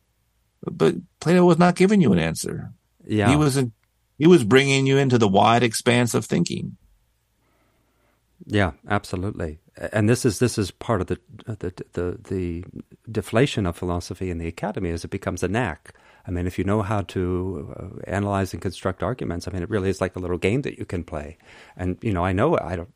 [0.63, 2.73] But Plato was not giving you an answer.
[3.05, 3.31] Yeah.
[3.31, 3.73] He was in,
[4.19, 6.77] he was bringing you into the wide expanse of thinking.
[8.47, 9.59] Yeah, absolutely.
[9.93, 12.65] And this is this is part of the the the, the
[13.11, 15.95] deflation of philosophy in the academy as it becomes a knack.
[16.27, 19.71] I mean, if you know how to uh, analyze and construct arguments, I mean, it
[19.71, 21.37] really is like a little game that you can play.
[21.77, 22.91] And you know, I know I don't.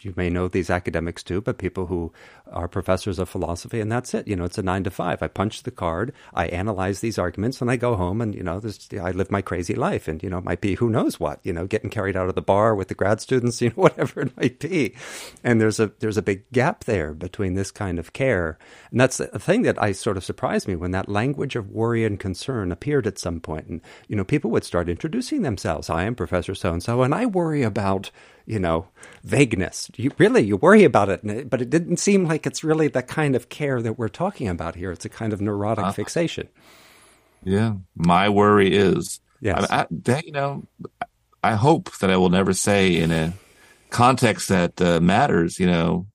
[0.00, 2.12] You may know these academics too, but people who
[2.50, 4.26] are professors of philosophy, and that's it.
[4.26, 5.22] You know, it's a nine to five.
[5.22, 8.60] I punch the card, I analyze these arguments, and I go home, and you know,
[8.60, 11.40] this, I live my crazy life, and you know, it might be who knows what.
[11.42, 14.22] You know, getting carried out of the bar with the grad students, you know, whatever
[14.22, 14.94] it might be.
[15.44, 18.58] And there's a there's a big gap there between this kind of care,
[18.90, 22.04] and that's the thing that I sort of surprised me when that language of worry
[22.04, 25.90] and concern appeared at some point, and you know, people would start introducing themselves.
[25.90, 28.10] I am Professor So and So, and I worry about
[28.48, 28.88] you know,
[29.24, 29.90] vagueness.
[29.96, 33.36] You really you worry about it, but it didn't seem like it's really the kind
[33.36, 34.90] of care that we're talking about here.
[34.90, 36.48] It's a kind of neurotic uh, fixation.
[37.44, 39.66] Yeah, my worry is, yes.
[39.70, 40.64] I, I, that, you know,
[41.44, 43.34] I hope that I will never say in a
[43.90, 45.60] context that uh, matters.
[45.60, 46.06] You know,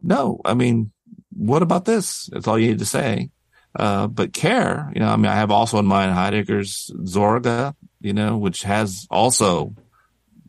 [0.00, 0.92] no, I mean,
[1.36, 2.26] what about this?
[2.32, 3.30] That's all you need to say.
[3.74, 8.12] Uh, but care, you know, I mean, I have also in mind Heidegger's Sorge, you
[8.12, 9.74] know, which has also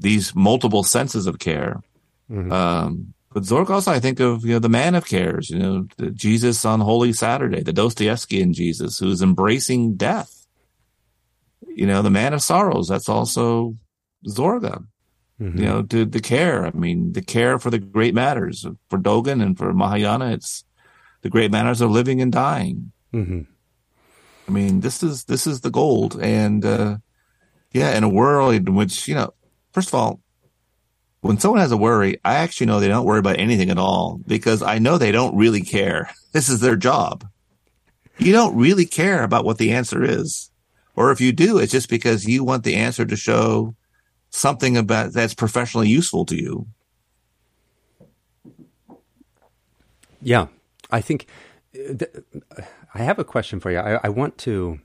[0.03, 1.81] these multiple senses of care.
[2.29, 2.51] Mm-hmm.
[2.51, 5.87] Um, but Sorge also, I think of you know the man of cares, you know,
[6.13, 10.45] Jesus on Holy Saturday, the Dostoevskian Jesus who's embracing death.
[11.67, 12.87] You know, the man of sorrows.
[12.87, 13.75] That's also
[14.27, 14.85] Sorge.
[15.41, 15.58] Mm-hmm.
[15.58, 16.67] You know, to the care.
[16.67, 20.33] I mean, the care for the great matters for Dogen and for Mahayana.
[20.33, 20.63] It's
[21.23, 22.91] the great matters of living and dying.
[23.12, 23.41] Mm-hmm.
[24.47, 26.97] I mean, this is this is the gold, and uh,
[27.71, 29.33] yeah, in a world in which you know
[29.74, 30.21] first of all,
[31.21, 34.19] when someone has a worry, I actually know they don't worry about anything at all
[34.28, 36.10] because I know they don't really care.
[36.34, 37.28] This is their job.
[38.17, 40.50] You don't really care about what the answer is.
[40.96, 43.76] Or if you do, it's just because you want the answer to show
[44.32, 46.65] something about that's professionally useful to you.
[50.24, 50.48] Yeah,
[50.90, 51.28] I think
[51.76, 52.15] uh, th-
[52.94, 53.78] I have a question for you.
[53.78, 54.80] I, I, want to.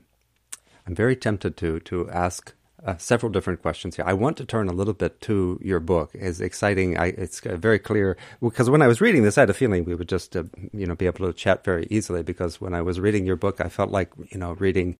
[0.85, 2.53] I'm very tempted to to ask
[2.85, 4.05] uh, several different questions here.
[4.07, 6.11] I want to turn a little bit to your book.
[6.13, 6.97] It's exciting.
[6.97, 9.95] I, it's very clear because when I was reading this, I had a feeling we
[9.95, 12.23] would just uh, you know be able to chat very easily.
[12.23, 14.95] Because when I was reading your book, I felt like you know reading.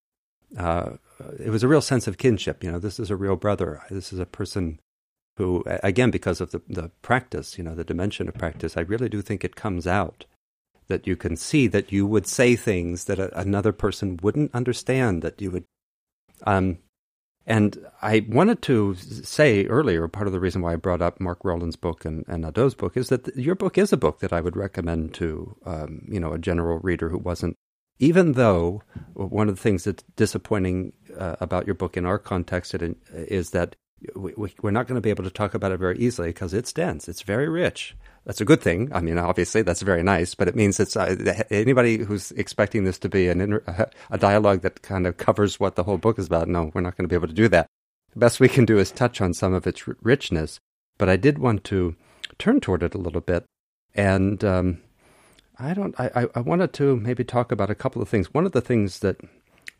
[0.58, 0.94] Uh,
[1.40, 2.64] it was a real sense of kinship.
[2.64, 3.82] You know, this is a real brother.
[3.92, 4.80] This is a person
[5.40, 9.08] who, again, because of the, the practice, you know, the dimension of practice, I really
[9.08, 10.26] do think it comes out
[10.90, 15.22] that you can see that you would say things that a, another person wouldn't understand,
[15.22, 15.64] that you would.
[16.46, 16.80] Um,
[17.50, 21.44] and I wanted to say earlier, part of the reason why I brought up Mark
[21.44, 24.40] Rowland's book and, and Nadeau's book is that your book is a book that I
[24.40, 27.56] would recommend to, um, you know, a general reader who wasn't
[28.00, 28.82] even though
[29.14, 32.74] one of the things that's disappointing uh, about your book in our context
[33.12, 33.76] is that
[34.16, 34.34] we,
[34.64, 37.10] are not going to be able to talk about it very easily because it's dense.
[37.10, 37.98] It's very rich.
[38.30, 38.92] That's a good thing.
[38.94, 41.16] I mean, obviously, that's very nice, but it means it's uh,
[41.50, 45.76] anybody who's expecting this to be an inter, a dialogue that kind of covers what
[45.76, 46.48] the whole book is about.
[46.48, 47.66] No, we're not going to be able to do that.
[48.14, 50.60] The best we can do is touch on some of its richness,
[51.00, 51.96] but I did want to
[52.38, 53.46] turn toward it a little bit,
[53.96, 54.82] and um,
[55.58, 56.00] I don't.
[56.00, 58.32] I, I wanted to maybe talk about a couple of things.
[58.32, 59.18] One of the things that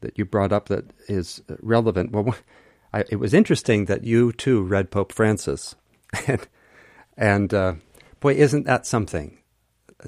[0.02, 2.12] that you brought up that is relevant.
[2.14, 2.34] Well
[2.92, 5.76] I, it was interesting that you too read Pope Francis,
[6.28, 6.48] and,
[7.16, 7.74] and uh,
[8.20, 9.38] boy, isn't that something?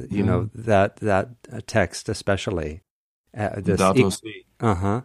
[0.10, 0.26] You mm.
[0.26, 1.30] know that that
[1.68, 2.82] text especially.
[3.36, 3.82] Uh, this
[4.26, 5.02] e- uh huh.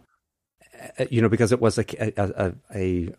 [1.09, 3.13] You know because it was a a, a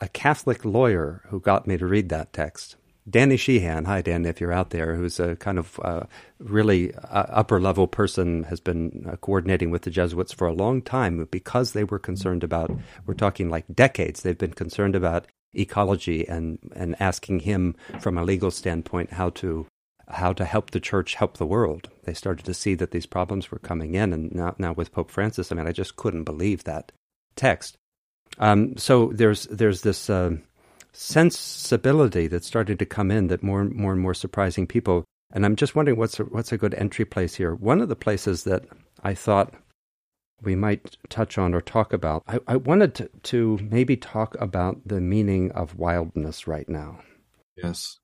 [0.00, 2.76] a Catholic lawyer who got me to read that text.
[3.08, 6.04] Danny Sheehan, hi Dan, if you're out there, who's a kind of uh,
[6.38, 10.80] really uh, upper level person, has been uh, coordinating with the Jesuits for a long
[10.80, 12.70] time because they were concerned about.
[13.04, 14.22] We're talking like decades.
[14.22, 19.66] They've been concerned about ecology and and asking him from a legal standpoint how to
[20.08, 21.88] how to help the church help the world.
[22.04, 25.10] They started to see that these problems were coming in, and now now with Pope
[25.10, 26.92] Francis, I mean, I just couldn't believe that
[27.36, 27.76] text.
[28.38, 30.10] Um, so there's there's this.
[30.10, 30.36] Uh,
[30.94, 35.04] sensibility that's starting to come in that more and more and more surprising people.
[35.32, 37.54] And I'm just wondering what's a, what's a good entry place here.
[37.54, 38.64] One of the places that
[39.02, 39.52] I thought
[40.42, 44.86] we might touch on or talk about, I, I wanted to, to maybe talk about
[44.86, 47.00] the meaning of wildness right now.
[47.56, 47.98] Yes.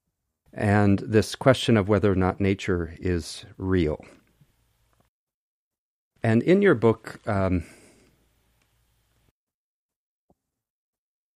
[0.53, 4.05] And this question of whether or not nature is real.
[6.23, 7.65] And in your book, um,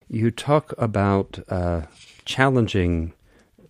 [0.08, 1.82] You talk about uh,
[2.24, 3.14] challenging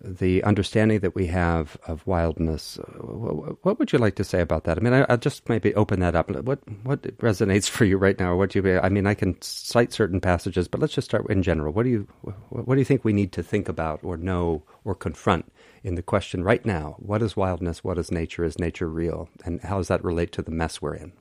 [0.05, 2.77] the understanding that we have of wildness.
[2.97, 4.77] What would you like to say about that?
[4.77, 6.29] I mean, I, will just maybe open that up.
[6.29, 8.35] What what resonates for you right now?
[8.35, 8.79] What do you?
[8.79, 11.73] I mean, I can cite certain passages, but let's just start in general.
[11.73, 12.07] What do you
[12.49, 15.51] what do you think we need to think about, or know, or confront
[15.83, 16.95] in the question right now?
[16.99, 17.83] What is wildness?
[17.83, 18.45] What is nature?
[18.45, 19.29] Is nature real?
[19.43, 21.13] And how does that relate to the mess we're in?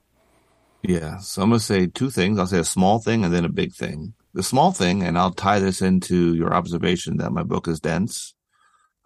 [0.83, 2.39] Yeah, so I'm going to say two things.
[2.39, 5.33] I'll say a small thing and then a big thing the small thing, and I'll
[5.33, 8.35] tie this into your observation that my book is dense.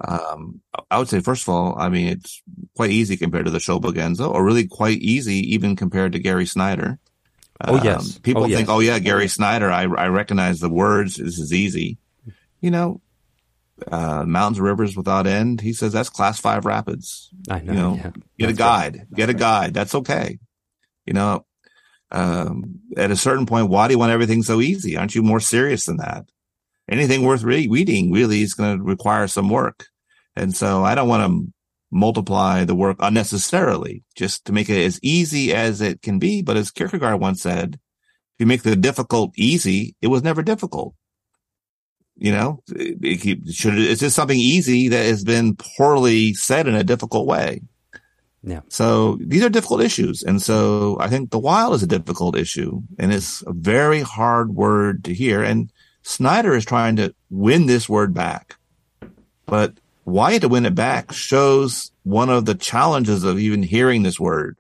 [0.07, 2.43] Um, I would say, first of all, I mean, it's
[2.77, 6.99] quite easy compared to the Shobogenzo, or really quite easy even compared to Gary Snyder.
[7.61, 8.17] Oh, yes.
[8.17, 8.69] Um, people oh, think, yes.
[8.69, 11.17] oh, yeah, Gary Snyder, I, I recognize the words.
[11.17, 11.99] This is easy.
[12.61, 13.01] You know,
[13.91, 15.61] uh, mountains, rivers without end.
[15.61, 17.31] He says that's class five rapids.
[17.51, 17.73] I know.
[17.73, 18.03] You know, yeah.
[18.03, 19.15] get that's a guide, right.
[19.15, 19.75] get a guide.
[19.75, 20.39] That's okay.
[21.07, 21.47] You know,
[22.11, 24.97] um, at a certain point, why do you want everything so easy?
[24.97, 26.27] Aren't you more serious than that?
[26.89, 29.87] Anything worth re- reading really is going to require some work.
[30.37, 31.53] And so I don't want to
[31.91, 36.43] multiply the work unnecessarily just to make it as easy as it can be.
[36.43, 40.95] But as Kierkegaard once said, if you make the difficult easy, it was never difficult.
[42.17, 46.75] You know, it, it, should, is this something easy that has been poorly said in
[46.75, 47.63] a difficult way?
[48.43, 48.61] Yeah.
[48.69, 50.23] So these are difficult issues.
[50.23, 54.55] And so I think the wild is a difficult issue and it's a very hard
[54.55, 55.43] word to hear.
[55.43, 55.73] And
[56.09, 58.57] Snyder is trying to win this word back.
[59.45, 64.19] But why to win it back shows one of the challenges of even hearing this
[64.19, 64.57] word.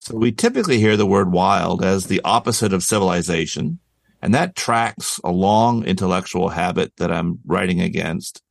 [0.00, 3.78] So we typically hear the word wild as the opposite of civilization.
[4.20, 8.42] And that tracks a long intellectual habit that I'm writing against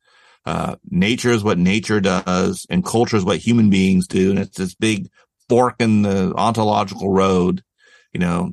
[0.46, 4.30] uh, nature is what nature does and culture is what human beings do.
[4.30, 5.10] And it's this big
[5.46, 7.62] fork in the ontological road.
[8.14, 8.50] You know,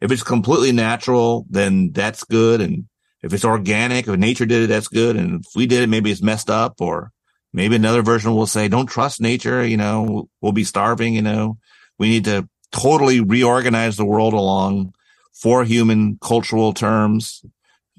[0.00, 2.60] if it's completely natural, then that's good.
[2.60, 2.86] And
[3.22, 5.16] if it's organic, if nature did it, that's good.
[5.16, 7.12] And if we did it, maybe it's messed up or
[7.52, 9.64] maybe another version will say, don't trust nature.
[9.64, 11.14] You know, we'll be starving.
[11.14, 11.58] You know,
[11.98, 14.94] we need to totally reorganize the world along
[15.34, 17.44] four human cultural terms.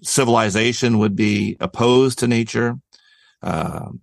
[0.02, 2.78] Civilization would be opposed to nature.
[3.44, 4.02] Um,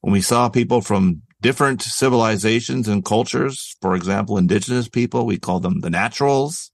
[0.00, 3.76] when we saw people from different civilizations and cultures.
[3.80, 6.70] For example, indigenous people, we call them the naturals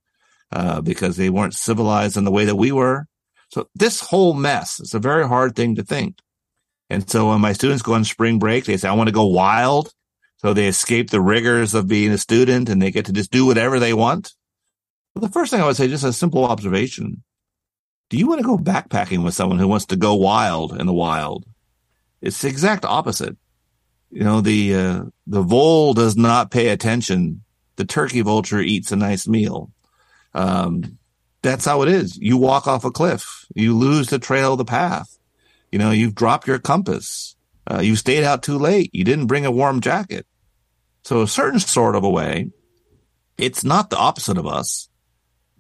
[0.53, 3.07] uh, because they weren't civilized in the way that we were.
[3.49, 6.19] So this whole mess is a very hard thing to think.
[6.91, 9.27] And so when my students go on spring break, they say, I want to go
[9.27, 9.93] wild.
[10.37, 13.47] So they escape the rigors of being a student and they get to just do
[13.47, 14.33] whatever they want.
[15.15, 17.23] Well, the first thing I would say, just a simple observation.
[18.11, 20.93] Do you want to go backpacking with someone who wants to go wild in the
[20.93, 21.45] wild?
[22.21, 23.37] It's the exact opposite.
[24.11, 27.43] You know, the, uh, the vole does not pay attention.
[27.77, 29.71] The turkey vulture eats a nice meal.
[30.35, 30.99] Um,
[31.43, 32.17] that's how it is.
[32.17, 33.47] You walk off a cliff.
[33.55, 35.19] You lose the trail the path.
[35.71, 37.37] You know, you've dropped your compass.
[37.71, 38.91] Uh, you stayed out too late.
[38.93, 40.27] You didn't bring a warm jacket.
[41.03, 42.51] So a certain sort of a way,
[43.37, 44.89] it's not the opposite of us.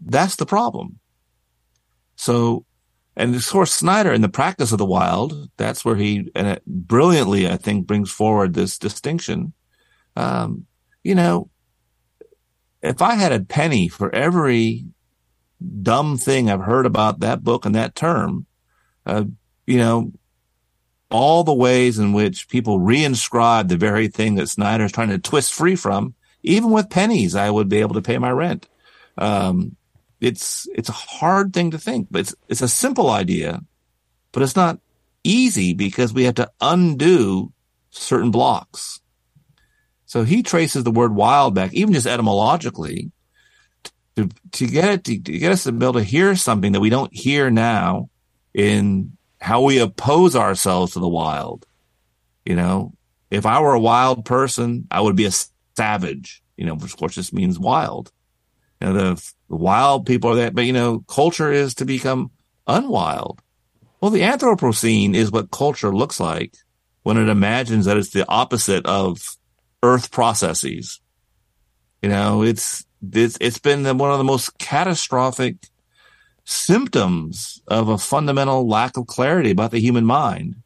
[0.00, 0.98] That's the problem.
[2.16, 2.64] So,
[3.16, 6.62] and of course, Snyder in the practice of the wild, that's where he and it
[6.66, 9.52] brilliantly, I think, brings forward this distinction.
[10.16, 10.66] Um,
[11.02, 11.50] you know,
[12.84, 14.84] if I had a penny for every
[15.82, 18.46] dumb thing I've heard about that book and that term,
[19.06, 19.24] uh,
[19.66, 20.12] you know,
[21.10, 25.54] all the ways in which people reinscribe the very thing that Snyder's trying to twist
[25.54, 28.68] free from, even with pennies, I would be able to pay my rent.
[29.16, 29.76] Um,
[30.20, 33.62] it's it's a hard thing to think, but it's it's a simple idea,
[34.32, 34.78] but it's not
[35.22, 37.52] easy because we have to undo
[37.90, 39.00] certain blocks.
[40.14, 43.10] So he traces the word wild back, even just etymologically,
[44.14, 46.78] to to get it to, to get us to be able to hear something that
[46.78, 48.10] we don't hear now
[48.54, 51.66] in how we oppose ourselves to the wild.
[52.44, 52.92] You know,
[53.28, 55.32] if I were a wild person, I would be a
[55.76, 56.44] savage.
[56.56, 58.12] You know, which of course just means wild.
[58.80, 62.30] You know, the, the wild people are that, but you know, culture is to become
[62.68, 63.42] unwild.
[64.00, 66.54] Well, the Anthropocene is what culture looks like
[67.02, 69.36] when it imagines that it's the opposite of
[69.84, 71.00] Earth processes.
[72.02, 75.56] You know, it's it's it's been one of the most catastrophic
[76.44, 80.56] symptoms of a fundamental lack of clarity about the human mind.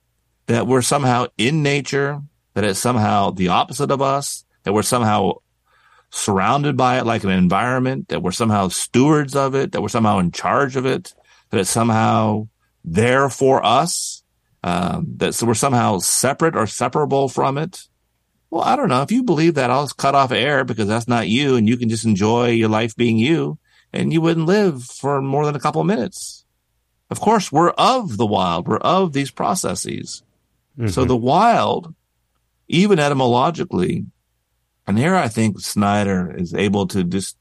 [0.47, 2.23] That we're somehow in nature,
[2.55, 5.35] that it's somehow the opposite of us, that we're somehow
[6.11, 10.19] surrounded by it like an environment, that we're somehow stewards of it, that we're somehow
[10.19, 11.13] in charge of it,
[11.51, 12.49] that it's somehow
[12.85, 14.23] there for us,
[14.65, 17.89] um, that so we're somehow separate or separable from it.
[18.51, 19.03] Well, I don't know.
[19.03, 21.89] If you believe that, I'll cut off air because that's not you and you can
[21.89, 23.59] just enjoy your life being you
[23.93, 26.45] and you wouldn't live for more than a couple of minutes.
[27.11, 28.69] Of course, we're of the wild.
[28.69, 30.23] We're of these processes.
[30.79, 30.89] Mm-hmm.
[30.89, 31.95] So the wild,
[32.69, 34.07] even etymologically,
[34.87, 37.37] and here I think Snyder is able to just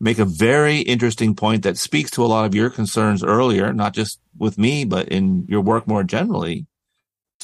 [0.00, 3.94] make a very interesting point that speaks to a lot of your concerns earlier, not
[3.94, 6.66] just with me, but in your work more generally,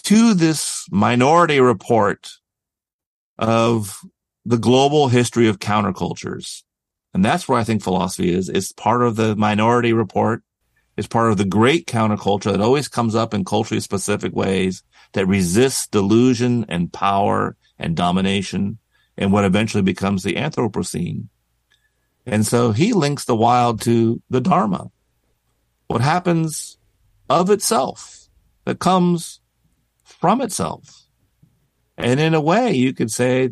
[0.03, 2.31] to this minority report
[3.41, 4.01] of
[4.45, 6.63] the global history of countercultures.
[7.13, 8.49] And that's where I think philosophy is.
[8.49, 10.43] It's part of the minority report.
[10.97, 14.83] It's part of the great counterculture that always comes up in culturally specific ways
[15.15, 18.79] that resists delusion and power and domination
[19.17, 21.29] and what eventually becomes the Anthropocene.
[22.27, 24.91] And so he links the wild to the Dharma,
[25.89, 26.79] what happens
[27.29, 28.29] of itself,
[28.67, 29.41] that comes
[30.05, 31.00] from itself.
[32.03, 33.51] And in a way, you could say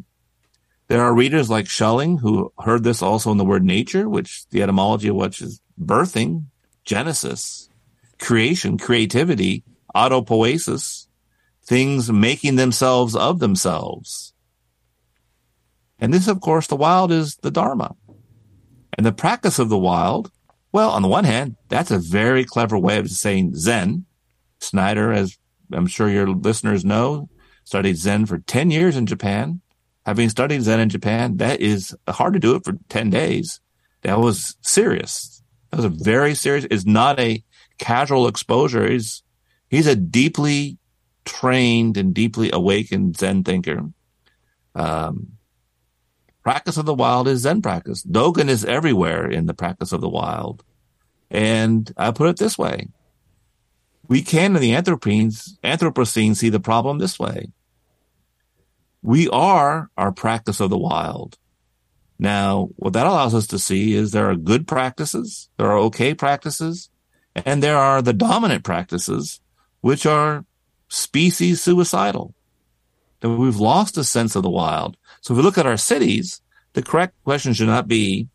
[0.89, 4.63] there are readers like Schelling who heard this also in the word nature, which the
[4.63, 6.47] etymology of which is birthing,
[6.85, 7.69] genesis,
[8.19, 11.07] creation, creativity, autopoiesis,
[11.65, 14.33] things making themselves of themselves.
[15.99, 17.95] And this, of course, the wild is the Dharma.
[18.97, 20.31] And the practice of the wild,
[20.73, 24.07] well, on the one hand, that's a very clever way of saying Zen.
[24.61, 25.37] Snyder, as
[25.73, 27.29] I'm sure your listeners know,
[27.69, 29.61] studied Zen for 10 years in Japan.
[30.07, 33.61] Having studied Zen in Japan, that is hard to do it for 10 days.
[34.01, 35.43] That was serious.
[35.71, 37.45] That was a very serious, it's not a
[37.77, 38.91] casual exposure.
[38.91, 39.23] He's,
[39.69, 40.79] he's a deeply
[41.27, 43.83] trained and deeply awakened Zen thinker.
[44.75, 45.33] Um,
[46.43, 48.03] practice of the wild is Zen practice.
[48.03, 50.65] Dogen is everywhere in the practice of the wild.
[51.31, 52.89] And I put it this way.
[54.09, 57.49] We can in the Anthropocene, Anthropocene see the problem this way.
[59.09, 61.39] We are our practice of the wild.
[62.19, 66.13] Now, what that allows us to see is there are good practices, there are okay
[66.13, 66.91] practices,
[67.35, 69.41] and there are the dominant practices,
[69.81, 70.45] which are
[70.89, 72.35] species suicidal.
[73.21, 74.99] That we've lost a sense of the wild.
[75.23, 76.43] So if we look at our cities,
[76.75, 78.29] the correct question should not be,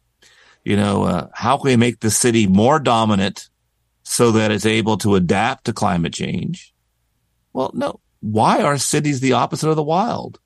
[0.65, 3.47] you know, uh, how can we make the city more dominant
[4.01, 6.73] so that it's able to adapt to climate change?
[7.53, 7.99] Well, no.
[8.21, 10.39] Why are cities the opposite of the wild?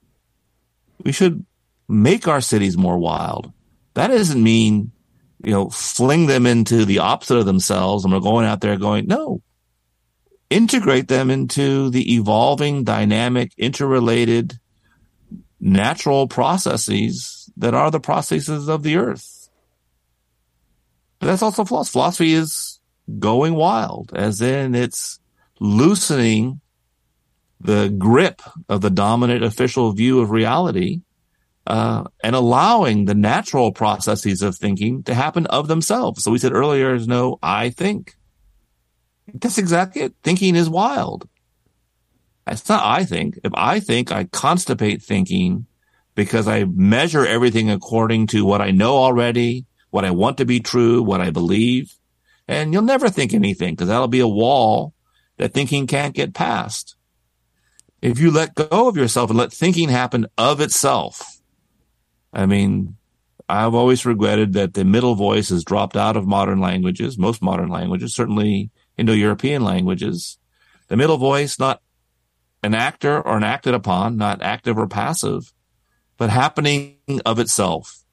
[1.03, 1.45] We should
[1.87, 3.51] make our cities more wild.
[3.93, 4.91] That doesn't mean,
[5.43, 9.07] you know, fling them into the opposite of themselves and we're going out there going,
[9.07, 9.41] no,
[10.49, 14.59] integrate them into the evolving, dynamic, interrelated,
[15.59, 19.49] natural processes that are the processes of the earth.
[21.19, 21.93] But that's also philosophy.
[21.93, 22.79] Philosophy is
[23.19, 25.19] going wild, as in it's
[25.59, 26.61] loosening
[27.59, 31.01] the grip of the dominant official view of reality
[31.65, 36.23] uh, and allowing the natural processes of thinking to happen of themselves.
[36.23, 38.15] So we said earlier, there's no I think.
[39.33, 40.13] That's exactly it.
[40.23, 41.27] Thinking is wild.
[42.45, 43.39] It's not I think.
[43.43, 45.65] If I think, I constipate thinking
[46.15, 50.59] because I measure everything according to what I know already, what I want to be
[50.59, 51.93] true, what I believe.
[52.47, 54.93] And you'll never think anything because that'll be a wall
[55.37, 56.96] that thinking can't get past.
[58.01, 61.39] If you let go of yourself and let thinking happen of itself,
[62.31, 62.95] I mean,
[63.49, 67.69] I've always regretted that the middle voice has dropped out of modern languages, most modern
[67.69, 70.37] languages, certainly Indo-European languages.
[70.89, 71.81] The middle voice, not
[72.61, 75.53] an actor or an acted upon, not active or passive,
[76.17, 78.03] but happening of itself.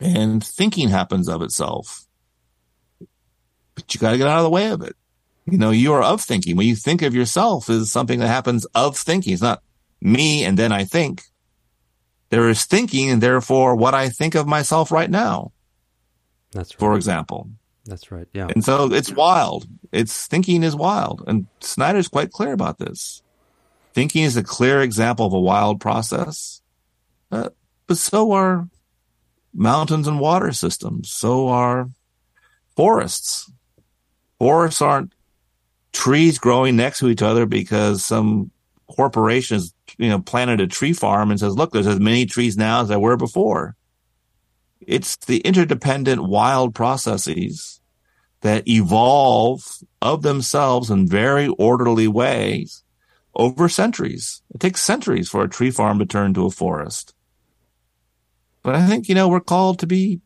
[0.00, 2.06] And thinking happens of itself.
[3.74, 4.96] But you got to get out of the way of it.
[5.46, 6.56] You know, you are of thinking.
[6.56, 9.32] When you think of yourself is something that happens of thinking.
[9.32, 9.62] It's not
[10.00, 11.22] me and then I think.
[12.30, 15.52] There is thinking and therefore what I think of myself right now.
[16.52, 16.80] That's right.
[16.80, 17.50] For example.
[17.84, 18.26] That's right.
[18.32, 18.48] Yeah.
[18.52, 19.66] And so it's wild.
[19.92, 21.22] It's thinking is wild.
[21.28, 23.22] And Snyder's quite clear about this.
[23.94, 26.60] Thinking is a clear example of a wild process.
[27.30, 27.50] Uh,
[27.86, 28.68] but so are
[29.54, 31.10] mountains and water systems.
[31.12, 31.88] So are
[32.74, 33.50] forests.
[34.38, 35.12] Forests aren't
[35.92, 38.50] trees growing next to each other because some
[38.88, 42.56] corporation has, you know, planted a tree farm and says, look, there's as many trees
[42.56, 43.76] now as there were before.
[44.80, 47.80] It's the interdependent wild processes
[48.42, 49.64] that evolve
[50.02, 52.82] of themselves in very orderly ways
[53.34, 54.42] over centuries.
[54.54, 57.14] It takes centuries for a tree farm to turn to a forest.
[58.62, 60.20] But I think, you know, we're called to be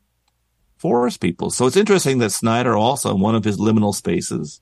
[0.79, 1.51] forest people.
[1.51, 4.61] So it's interesting that Snyder also, in one of his liminal spaces,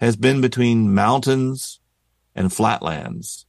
[0.00, 1.80] has been between mountains
[2.34, 3.46] and flatlands.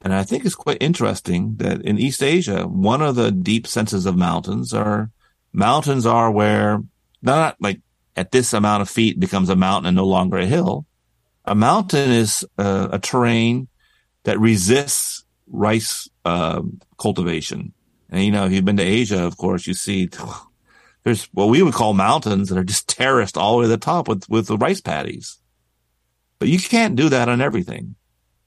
[0.00, 4.06] And I think it's quite interesting that in East Asia, one of the deep senses
[4.06, 5.10] of mountains are
[5.52, 6.82] mountains are where
[7.22, 7.80] not like
[8.14, 10.86] at this amount of feet becomes a mountain and no longer a hill.
[11.44, 13.68] A mountain is uh, a terrain
[14.24, 16.62] that resists rice uh,
[16.98, 17.72] cultivation.
[18.10, 20.08] And you know, if you've been to Asia, of course, you see
[21.04, 23.76] there's what we would call mountains that are just terraced all the way to the
[23.76, 25.38] top with with the rice paddies.
[26.38, 27.96] But you can't do that on everything.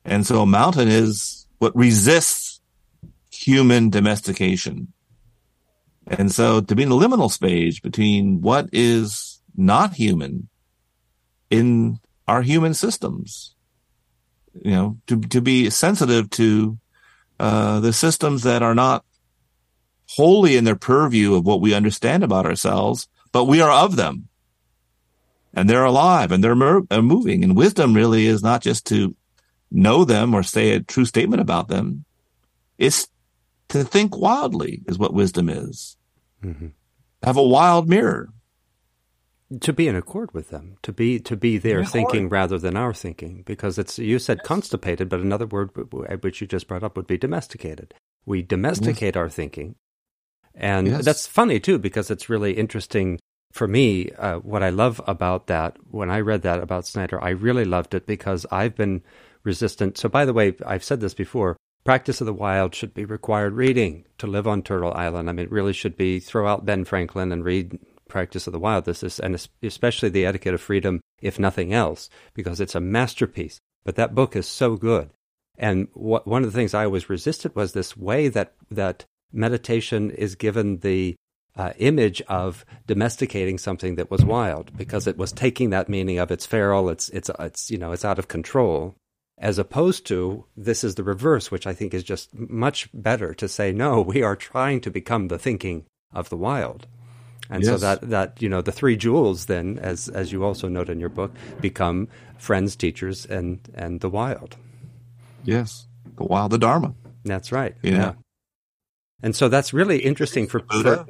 [0.05, 2.61] And so a mountain is what resists
[3.31, 4.93] human domestication.
[6.07, 10.49] And so to be in the liminal space between what is not human
[11.49, 13.55] in our human systems,
[14.63, 16.77] you know, to, to be sensitive to
[17.39, 19.03] uh, the systems that are not
[20.09, 24.28] wholly in their purview of what we understand about ourselves, but we are of them
[25.53, 27.43] and they're alive and they're mer- uh, moving.
[27.43, 29.15] And wisdom really is not just to
[29.71, 32.05] know them or say a true statement about them.
[32.77, 33.07] It's
[33.69, 35.97] to think wildly is what wisdom is.
[36.43, 36.67] Mm-hmm.
[37.23, 38.29] Have a wild mirror.
[39.61, 42.93] To be in accord with them, to be to be their thinking rather than our
[42.93, 44.47] thinking, because it's you said yes.
[44.47, 45.71] constipated, but another word
[46.23, 47.95] which you just brought up would be domesticated.
[48.27, 49.19] We domesticate yes.
[49.19, 49.73] our thinking,
[50.53, 51.03] and yes.
[51.03, 53.19] that's funny too, because it's really interesting
[53.51, 57.29] for me, uh, what I love about that, when I read that about Snyder, I
[57.29, 59.01] really loved it because I've been
[59.43, 59.97] resistant.
[59.97, 63.53] So, by the way, I've said this before practice of the wild should be required
[63.53, 65.29] reading to live on Turtle Island.
[65.29, 68.59] I mean, it really should be throw out Ben Franklin and read Practice of the
[68.59, 68.85] Wild.
[68.85, 73.59] This is, and especially the Etiquette of Freedom, if nothing else, because it's a masterpiece.
[73.85, 75.09] But that book is so good.
[75.57, 80.11] And what, one of the things I always resisted was this way that that meditation
[80.11, 81.15] is given the
[81.55, 86.31] uh, image of domesticating something that was wild because it was taking that meaning of
[86.31, 88.95] it's feral, it's it's it's you know it's out of control,
[89.37, 93.47] as opposed to this is the reverse, which I think is just much better to
[93.47, 96.87] say no, we are trying to become the thinking of the wild.
[97.49, 97.71] And yes.
[97.71, 100.99] so that, that you know the three jewels then, as as you also note in
[100.99, 104.55] your book, become friends, teachers, and and the wild.
[105.43, 106.93] Yes, the wild, the Dharma.
[107.25, 107.75] That's right.
[107.81, 107.91] Yeah.
[107.91, 108.13] yeah.
[109.21, 111.05] And so that's really interesting for, for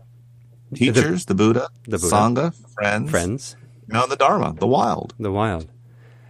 [0.76, 3.56] teachers, the, the, Buddha, the Buddha, Sangha, friends, friends.
[3.88, 5.70] You know, the Dharma, the wild, the wild.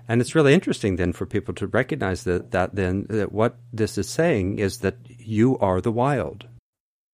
[0.08, 3.98] And it's really interesting then for people to recognize that, that then that what this
[3.98, 6.48] is saying is that you are the wild.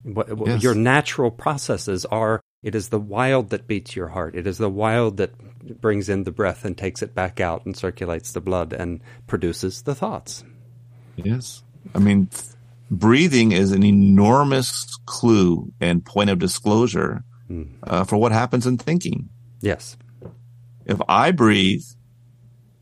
[0.02, 0.62] What, yes.
[0.62, 4.34] Your natural processes are it is the wild that beats your heart.
[4.34, 7.76] It is the wild that brings in the breath and takes it back out and
[7.76, 10.42] circulates the blood and produces the thoughts.
[11.16, 11.62] Yes.
[11.94, 12.28] I mean,
[12.90, 17.68] breathing is an enormous clue and point of disclosure mm.
[17.82, 19.28] uh, for what happens in thinking.
[19.60, 19.96] Yes.
[20.84, 21.84] If I breathe,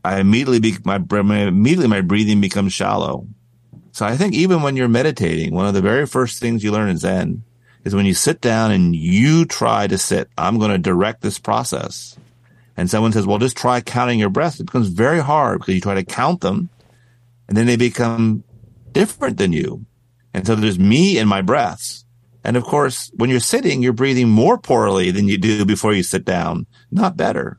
[0.03, 3.27] I immediately be, my immediately my breathing becomes shallow.
[3.91, 6.89] So I think even when you're meditating, one of the very first things you learn
[6.89, 7.43] in Zen
[7.85, 10.29] is when you sit down and you try to sit.
[10.37, 12.17] I'm going to direct this process.
[12.77, 14.59] And someone says, well, just try counting your breaths.
[14.59, 16.69] It becomes very hard because you try to count them
[17.47, 18.43] and then they become
[18.91, 19.85] different than you.
[20.35, 22.03] And so there's me and my breaths.
[22.43, 26.03] And of course, when you're sitting, you're breathing more poorly than you do before you
[26.03, 27.57] sit down, not better.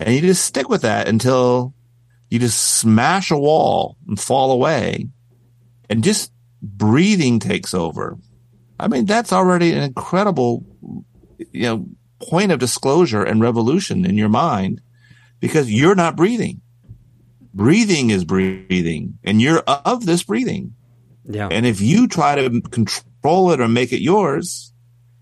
[0.00, 1.74] And you just stick with that until
[2.28, 5.06] you just smash a wall and fall away
[5.88, 8.18] and just breathing takes over.
[8.80, 10.64] I mean, that's already an incredible,
[11.52, 11.86] you know,
[12.20, 14.80] point of disclosure and revolution in your mind
[15.38, 16.62] because you're not breathing.
[17.54, 20.74] Breathing is breathing and you're of this breathing.
[21.28, 21.48] Yeah.
[21.50, 24.72] And if you try to control it or make it yours,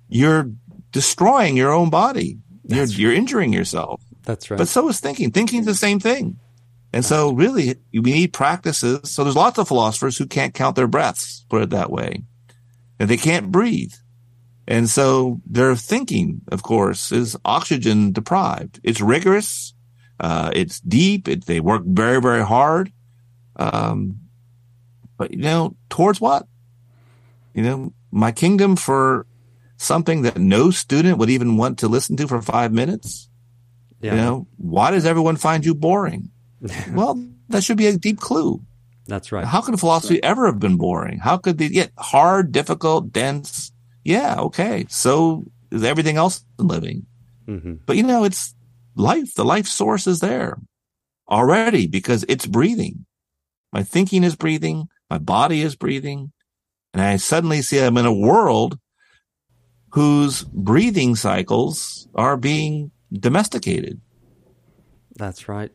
[0.09, 0.51] you're
[0.91, 2.39] destroying your own body.
[2.67, 4.03] You're, you're injuring yourself.
[4.23, 4.59] That's right.
[4.59, 5.31] But so is thinking.
[5.31, 6.39] Thinking is the same thing.
[6.93, 9.11] And so really we need practices.
[9.11, 12.23] So there's lots of philosophers who can't count their breaths, put it that way.
[12.99, 13.93] And they can't breathe.
[14.67, 18.81] And so their thinking, of course, is oxygen deprived.
[18.83, 19.75] It's rigorous.
[20.21, 21.29] Uh, it's deep.
[21.29, 22.93] It, they work very, very hard.
[23.57, 24.21] Um,
[25.25, 26.47] but you know, towards what?
[27.55, 29.27] You know, my kingdom for
[29.79, 33.31] something that no student would even want to listen to for five minutes.
[34.03, 34.11] Yeah.
[34.11, 36.31] You know, why does everyone find you boring?
[36.93, 38.61] well, that should be a deep clue.
[39.07, 39.47] That's right.
[39.47, 41.21] How could philosophy ever have been boring?
[41.21, 43.73] How could they get hard, difficult, dense?
[44.05, 44.85] Yeah, okay.
[44.91, 47.07] So is everything else in living.
[47.49, 47.77] Mm-hmm.
[47.87, 48.55] But you know, it's
[48.95, 49.33] life.
[49.33, 50.59] The life source is there
[51.31, 53.07] already because it's breathing.
[53.73, 54.89] My thinking is breathing.
[55.11, 56.33] My body is breathing.
[56.93, 58.79] And I suddenly see I'm in a world
[59.91, 64.01] whose breathing cycles are being domesticated.
[65.17, 65.71] That's right.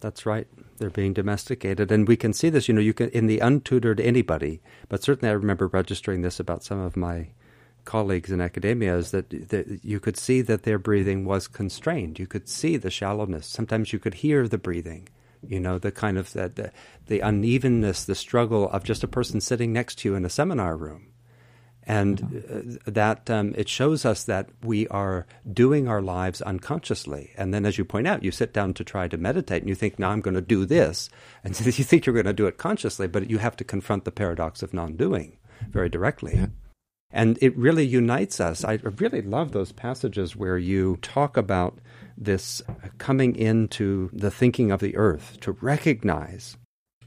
[0.00, 0.46] That's right.
[0.78, 2.68] They're being domesticated, and we can see this.
[2.68, 6.64] You know, you can in the untutored anybody, but certainly I remember registering this about
[6.64, 7.28] some of my
[7.84, 12.18] colleagues in academia is that, that you could see that their breathing was constrained.
[12.18, 13.46] You could see the shallowness.
[13.46, 15.08] Sometimes you could hear the breathing.
[15.46, 16.72] You know, the kind of the, the,
[17.06, 20.76] the unevenness, the struggle of just a person sitting next to you in a seminar
[20.76, 21.12] room
[21.84, 22.70] and mm-hmm.
[22.70, 27.32] uh, that um, it shows us that we are doing our lives unconsciously.
[27.36, 29.74] And then, as you point out, you sit down to try to meditate, and you
[29.74, 31.10] think, "Now I'm going to do this,"
[31.42, 34.04] and so you think you're going to do it consciously, but you have to confront
[34.04, 35.38] the paradox of non-doing
[35.70, 36.34] very directly.
[36.36, 36.46] Yeah.
[37.14, 38.64] And it really unites us.
[38.64, 41.78] I really love those passages where you talk about
[42.24, 42.62] this
[42.98, 46.56] coming into the thinking of the earth to recognize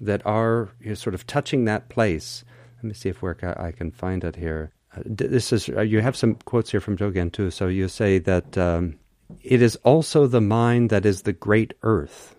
[0.01, 2.43] that our you know, sort of touching that place
[2.86, 4.72] let me see if where I can find it here.
[4.95, 7.49] Uh, this is uh, you have some quotes here from Dogen too.
[7.49, 8.99] So you say that um,
[9.41, 12.36] it is also the mind that is the great earth.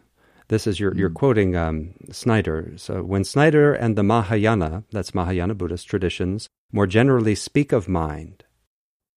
[0.46, 0.98] This is you're, mm.
[0.98, 2.74] you're quoting um, Snyder.
[2.76, 8.44] So when Snyder and the Mahayana, that's Mahayana Buddhist traditions, more generally speak of mind,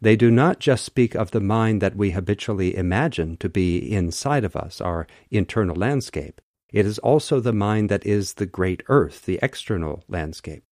[0.02, 4.43] they do not just speak of the mind that we habitually imagine to be inside
[4.43, 6.41] of us, our internal landscape.
[6.72, 10.64] It is also the mind that is the great earth, the external landscape.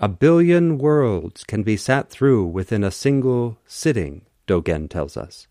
[0.00, 5.46] A billion worlds can be sat through within a single sitting, Dogen tells us.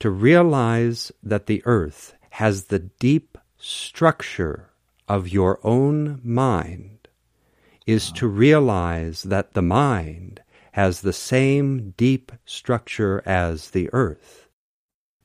[0.00, 4.70] To realize that the earth has the deep structure
[5.08, 7.08] of your own mind
[7.86, 10.42] is to realize that the mind
[10.78, 14.48] has the same deep structure as the earth.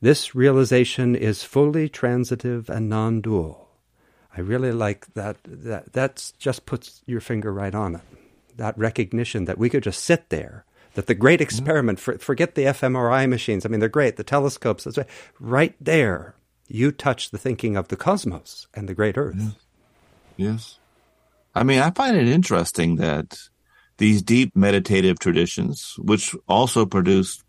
[0.00, 3.68] This realization is fully transitive and non dual.
[4.36, 5.36] I really like that.
[5.44, 8.02] That that's just puts your finger right on it
[8.56, 11.44] that recognition that we could just sit there, that the great mm-hmm.
[11.44, 14.86] experiment, for, forget the fMRI machines, I mean, they're great, the telescopes,
[15.40, 16.34] right there,
[16.68, 19.36] you touch the thinking of the cosmos and the great earth.
[19.38, 19.54] Yes.
[20.36, 20.78] yes.
[21.54, 23.38] I mean, I find it interesting that
[23.98, 27.42] these deep meditative traditions, which also produce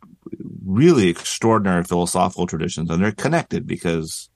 [0.65, 4.29] really extraordinary philosophical traditions, and they're connected because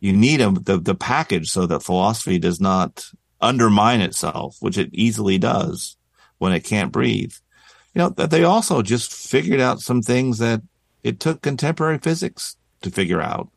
[0.00, 3.04] you need a, the, the package so that philosophy does not
[3.40, 5.96] undermine itself, which it easily does
[6.38, 7.32] when it can't breathe.
[7.94, 10.62] You know, that they also just figured out some things that
[11.02, 13.48] it took contemporary physics to figure out.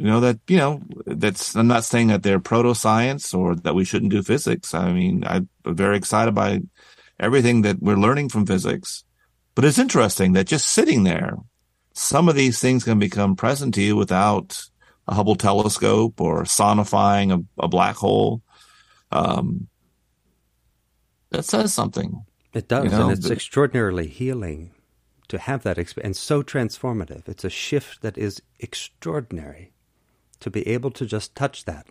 [0.00, 3.74] You know that you know that's i'm not saying that they're proto science or that
[3.74, 4.72] we shouldn't do physics.
[4.72, 6.62] I mean i'm very excited by
[7.18, 9.04] everything that we're learning from physics.
[9.54, 11.36] But it's interesting that just sitting there
[11.92, 14.58] some of these things can become present to you without
[15.06, 18.40] a hubble telescope or sonifying a, a black hole.
[19.12, 19.68] Um,
[21.28, 22.24] that says something.
[22.54, 24.70] It does you know, and it's the, extraordinarily healing
[25.28, 27.28] to have that experience and so transformative.
[27.28, 29.74] It's a shift that is extraordinary
[30.40, 31.86] to be able to just touch that.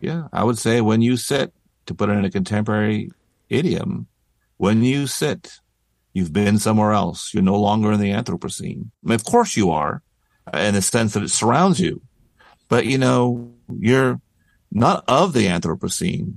[0.00, 1.52] Yeah, I would say when you sit,
[1.86, 3.10] to put it in a contemporary
[3.48, 4.06] idiom,
[4.58, 5.60] when you sit,
[6.12, 7.32] you've been somewhere else.
[7.32, 8.90] You're no longer in the Anthropocene.
[9.04, 10.02] I mean, of course you are,
[10.52, 12.02] in the sense that it surrounds you,
[12.68, 14.20] but you know you're
[14.70, 16.34] not of the Anthropocene.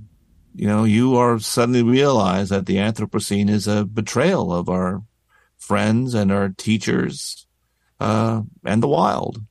[0.55, 5.03] You know, you are suddenly realize that the Anthropocene is a betrayal of our
[5.57, 7.45] friends and our teachers
[7.99, 9.41] uh, and the wild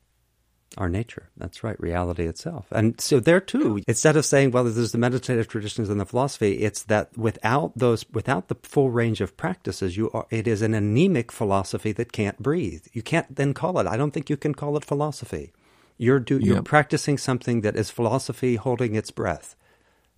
[0.77, 1.31] our nature.
[1.37, 2.67] That's right, reality itself.
[2.71, 6.61] And so there too, instead of saying, well, there's the meditative traditions and the philosophy,
[6.61, 10.75] it's that without those, without the full range of practices, you are, it is an
[10.75, 12.87] anemic philosophy that can't breathe.
[12.93, 13.87] You can't then call it.
[13.87, 15.53] I don't think you can call it philosophy.
[15.99, 19.55] You're do, you're practicing something that is philosophy holding its breath,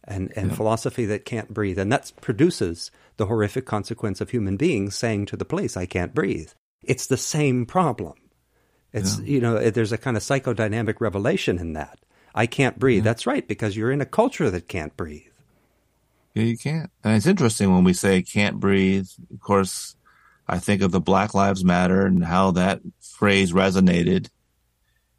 [0.05, 4.95] and and philosophy that can't breathe, and that produces the horrific consequence of human beings
[4.95, 6.51] saying to the police, "I can't breathe."
[6.85, 8.15] It's the same problem.
[8.93, 9.27] It's yeah.
[9.27, 11.99] you know there's a kind of psychodynamic revelation in that.
[12.35, 13.05] I can't breathe.
[13.05, 13.11] Yeah.
[13.11, 15.27] That's right because you're in a culture that can't breathe.
[16.35, 16.91] Yeah, you can't.
[17.05, 19.09] And it's interesting when we say can't breathe.
[19.33, 19.97] Of course,
[20.49, 24.29] I think of the Black Lives Matter and how that phrase resonated.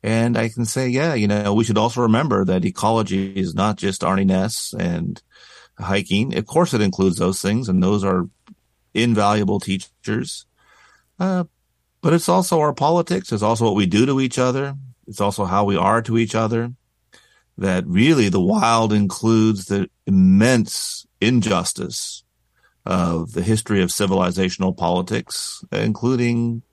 [0.02, 3.78] And I can say, yeah, you know, we should also remember that ecology is not
[3.78, 5.22] just Arne Naess and
[5.80, 6.36] hiking.
[6.38, 8.28] Of course, it includes those things, and those are
[8.94, 10.46] invaluable teachers.
[11.20, 11.46] Uh,
[12.04, 13.32] but it's also our politics.
[13.32, 14.76] It's also what we do to each other.
[15.08, 16.74] It's also how we are to each other.
[17.58, 22.24] That really the wild includes the immense injustice
[22.86, 26.64] of the history of civilizational politics, including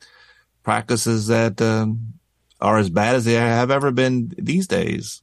[0.64, 2.14] practices that um,
[2.61, 5.22] are as bad as they have ever been these days.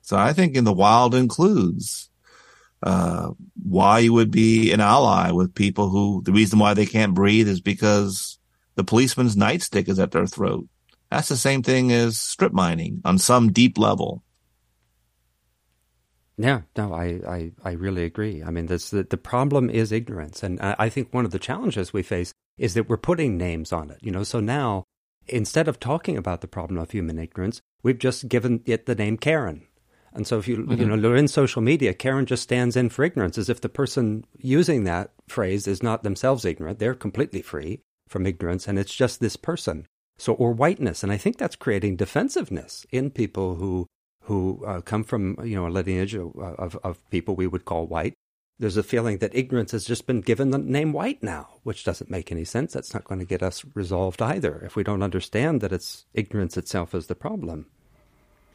[0.00, 2.08] So I think in the wild includes
[2.82, 3.32] uh,
[3.62, 7.48] why you would be an ally with people who the reason why they can't breathe
[7.48, 8.38] is because
[8.74, 10.66] the policeman's nightstick is at their throat.
[11.10, 14.22] That's the same thing as strip mining on some deep level.
[16.38, 18.42] Yeah, no, I, I, I really agree.
[18.42, 20.42] I mean, this, the, the problem is ignorance.
[20.42, 23.72] And I, I think one of the challenges we face is that we're putting names
[23.72, 23.98] on it.
[24.00, 24.84] You know, so now
[25.28, 29.18] instead of talking about the problem of human ignorance, we've just given it the name
[29.18, 29.66] Karen.
[30.14, 30.80] And so if you mm-hmm.
[30.80, 33.70] you know you're in social media, Karen just stands in for ignorance, as if the
[33.70, 37.80] person using that phrase is not themselves ignorant; they're completely free
[38.12, 39.86] from ignorance, and it's just this person.
[40.18, 43.86] So, or whiteness, and I think that's creating defensiveness in people who
[44.24, 48.14] who uh, come from you know a lineage of, of, people we would call white.
[48.58, 52.10] There's a feeling that ignorance has just been given the name white now, which doesn't
[52.10, 52.72] make any sense.
[52.72, 56.56] That's not going to get us resolved either if we don't understand that it's ignorance
[56.56, 57.66] itself is the problem.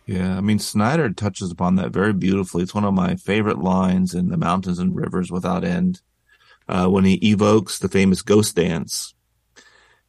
[0.06, 2.64] Yeah, I mean, Snyder touches upon that very beautifully.
[2.64, 6.02] It's one of my favorite lines in The Mountains and Rivers Without End
[6.70, 9.14] uh, when he evokes the famous ghost dance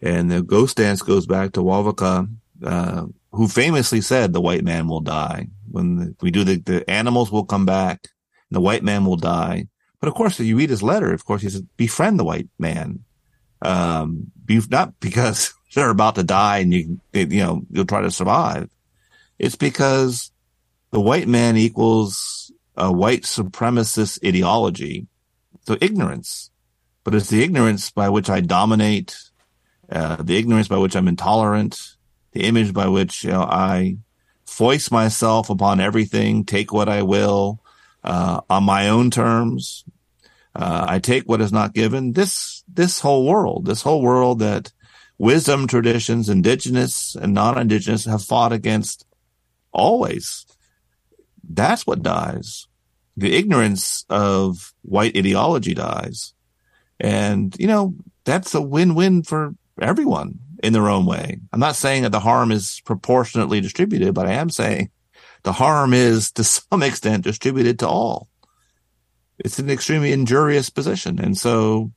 [0.01, 2.29] and the ghost dance goes back to Wovoka,
[2.65, 5.49] uh, who famously said the white man will die.
[5.71, 8.09] When the, we do the, the animals will come back
[8.49, 9.67] and the white man will die.
[10.01, 12.49] But of course, if you read his letter, of course, he says, befriend the white
[12.59, 13.05] man.
[13.61, 18.11] Um, be, not because they're about to die and you, you know, you'll try to
[18.11, 18.69] survive.
[19.39, 20.31] It's because
[20.91, 25.07] the white man equals a white supremacist ideology.
[25.67, 26.51] So ignorance,
[27.05, 29.17] but it's the ignorance by which I dominate
[29.91, 31.97] uh, the ignorance by which I'm intolerant,
[32.33, 33.99] the image by which you know, I
[34.47, 37.61] foist myself upon everything, take what I will
[38.05, 39.85] uh, on my own terms.
[40.55, 42.13] Uh, I take what is not given.
[42.13, 44.73] This this whole world, this whole world that
[45.19, 49.07] wisdom traditions, indigenous and non-indigenous, have fought against
[49.73, 50.47] always.
[51.49, 52.67] That's what dies.
[53.17, 56.35] The ignorance of white ideology dies.
[57.01, 61.41] And, you know, that's a win-win for everyone in their own way.
[61.53, 64.91] I'm not saying that the harm is proportionately distributed, but I am saying
[65.43, 68.29] the harm is to some extent distributed to all.
[69.39, 71.21] It's an extremely injurious position.
[71.21, 71.93] And so,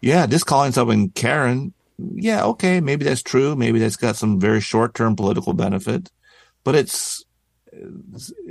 [0.00, 3.54] yeah, just calling someone Karen, yeah, okay, maybe that's true.
[3.54, 6.10] Maybe that's got some very short term political benefit,
[6.64, 7.24] but it's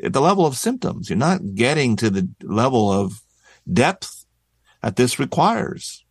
[0.02, 1.10] at the level of symptoms.
[1.10, 3.22] You're not getting to the level of
[3.72, 4.26] depth
[4.82, 6.03] that this requires.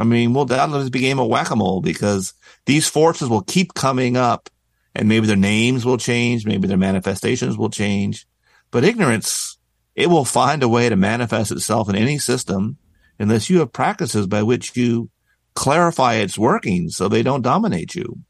[0.00, 2.32] I mean, well, that'll be a game of whack-a-mole because
[2.64, 4.48] these forces will keep coming up
[4.94, 8.26] and maybe their names will change, maybe their manifestations will change,
[8.70, 9.58] but ignorance,
[9.94, 12.78] it will find a way to manifest itself in any system
[13.18, 15.10] unless you have practices by which you
[15.54, 18.20] clarify its workings so they don't dominate you.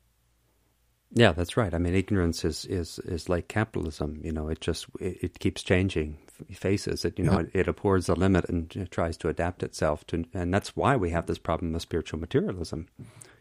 [1.13, 1.73] Yeah, that's right.
[1.73, 4.21] I mean, ignorance is is is like capitalism.
[4.23, 6.19] You know, it just it, it keeps changing
[6.53, 7.05] faces.
[7.05, 10.53] It you know it, it abhors the limit and tries to adapt itself to, and
[10.53, 12.89] that's why we have this problem of spiritual materialism.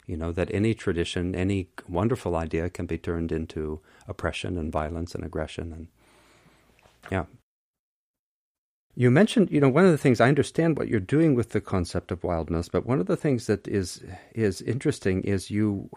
[0.06, 5.16] You know that any tradition, any wonderful idea can be turned into oppression and violence
[5.16, 5.88] and aggression, and
[7.12, 7.26] yeah.
[8.95, 11.62] You mentioned, you know, one of the things I understand what you're doing with the
[11.62, 15.89] concept of wildness, but one of the things that is is interesting is you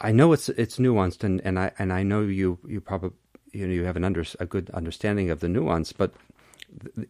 [0.00, 3.10] I know it's it's nuanced, and, and I and I know you you probably
[3.54, 6.12] you know you have an under, a good understanding of the nuance, but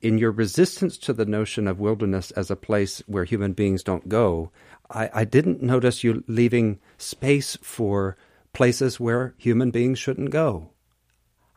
[0.02, 4.08] in your resistance to the notion of wilderness as a place where human beings don't
[4.08, 4.50] go,
[4.90, 8.16] I, I didn't notice you leaving space for
[8.52, 10.70] places where human beings shouldn't go.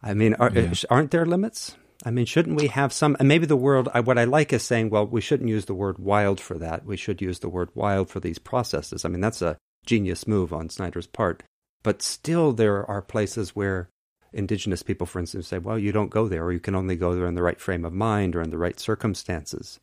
[0.02, 0.74] I mean, are, yeah.
[0.90, 1.76] aren't there limits?
[2.06, 3.18] I mean, shouldn't we have some?
[3.20, 3.90] And maybe the world.
[4.04, 6.86] What I like is saying, well, we shouldn't use the word wild for that.
[6.86, 9.04] We should use the word wild for these processes.
[9.04, 11.44] I mean, that's a genius move on Snyder's part.
[11.84, 13.90] But still, there are places where
[14.38, 17.16] indigenous people, for instance, say, well, you don't go there, or you can only go
[17.16, 19.80] there in the right frame of mind or in the right circumstances.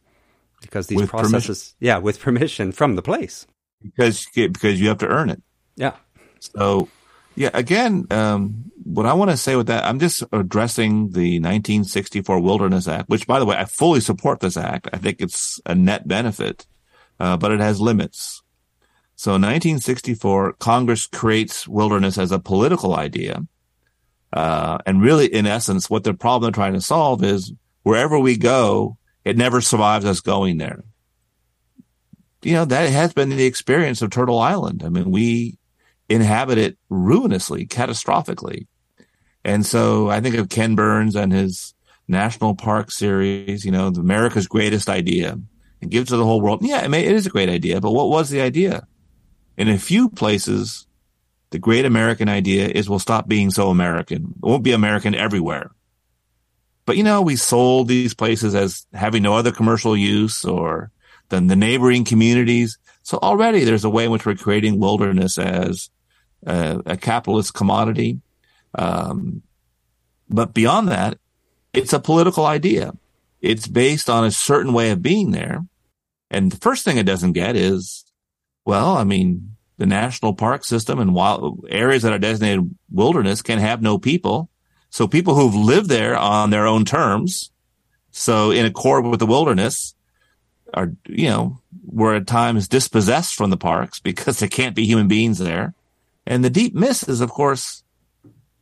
[0.62, 1.76] Because these with processes, permission.
[1.80, 3.46] yeah, with permission from the place.
[3.82, 5.42] Because, because you have to earn it.
[5.76, 5.96] Yeah.
[6.38, 6.88] So,
[7.36, 12.40] yeah, again, um, what I want to say with that, I'm just addressing the 1964
[12.40, 14.88] Wilderness Act, which, by the way, I fully support this act.
[14.92, 16.66] I think it's a net benefit,
[17.18, 18.42] uh, but it has limits.
[19.16, 23.42] So 1964, Congress creates wilderness as a political idea.
[24.34, 27.52] Uh, and really, in essence, what the problem they're trying to solve is
[27.84, 30.82] wherever we go, it never survives us going there.
[32.42, 34.82] You know, that has been the experience of Turtle Island.
[34.84, 35.56] I mean, we
[36.08, 38.66] inhabit it ruinously, catastrophically.
[39.44, 41.72] And so I think of Ken Burns and his
[42.08, 45.38] national park series, you know, America's greatest idea
[45.80, 46.66] and give to the whole world.
[46.66, 48.86] Yeah, it is a great idea, but what was the idea?
[49.56, 50.88] In a few places,
[51.54, 54.34] the great American idea is we'll stop being so American.
[54.42, 55.70] It won't be American everywhere.
[56.84, 60.90] But you know, we sold these places as having no other commercial use or
[61.28, 62.76] than the neighboring communities.
[63.04, 65.90] So already there's a way in which we're creating wilderness as
[66.44, 68.20] a, a capitalist commodity.
[68.74, 69.42] Um,
[70.28, 71.18] but beyond that,
[71.72, 72.94] it's a political idea.
[73.42, 75.64] It's based on a certain way of being there.
[76.32, 78.04] And the first thing it doesn't get is
[78.64, 83.58] well, I mean, the national park system and wild areas that are designated wilderness can
[83.58, 84.48] have no people.
[84.90, 87.50] So people who've lived there on their own terms,
[88.10, 89.94] so in accord with the wilderness,
[90.72, 95.08] are you know were at times dispossessed from the parks because there can't be human
[95.08, 95.74] beings there.
[96.26, 97.82] And the deep miss is, of course,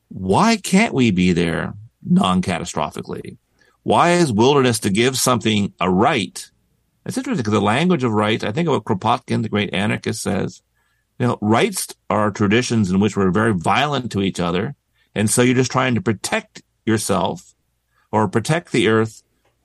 [0.08, 3.36] why can't we be there non-catastrophically?
[3.84, 6.50] Why is wilderness to give something a right
[7.04, 10.22] it's interesting because the language of rights, I think of what Kropotkin, the great anarchist,
[10.22, 10.62] says.
[11.22, 14.74] You know, rights are traditions in which we're very violent to each other.
[15.14, 17.54] And so you're just trying to protect yourself
[18.10, 19.22] or protect the earth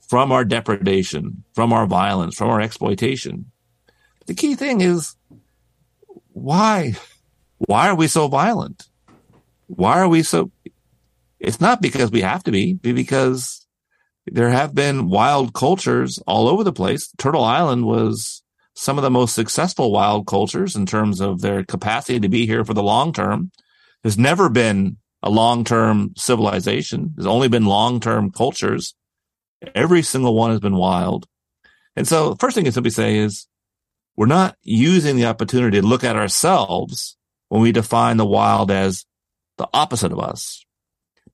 [0.08, 3.50] from our depredation, from our violence, from our exploitation.
[4.26, 5.16] The key thing is
[6.28, 6.94] why?
[7.56, 8.88] Why are we so violent?
[9.66, 10.52] Why are we so?
[11.40, 13.66] It's not because we have to be, because
[14.28, 17.12] there have been wild cultures all over the place.
[17.18, 18.44] Turtle Island was
[18.78, 22.64] some of the most successful wild cultures in terms of their capacity to be here
[22.64, 23.50] for the long term.
[24.04, 27.12] There's never been a long term civilization.
[27.16, 28.94] There's only been long term cultures.
[29.74, 31.26] Every single one has been wild.
[31.96, 33.48] And so first thing I simply say is
[34.16, 37.16] we're not using the opportunity to look at ourselves
[37.48, 39.04] when we define the wild as
[39.56, 40.64] the opposite of us.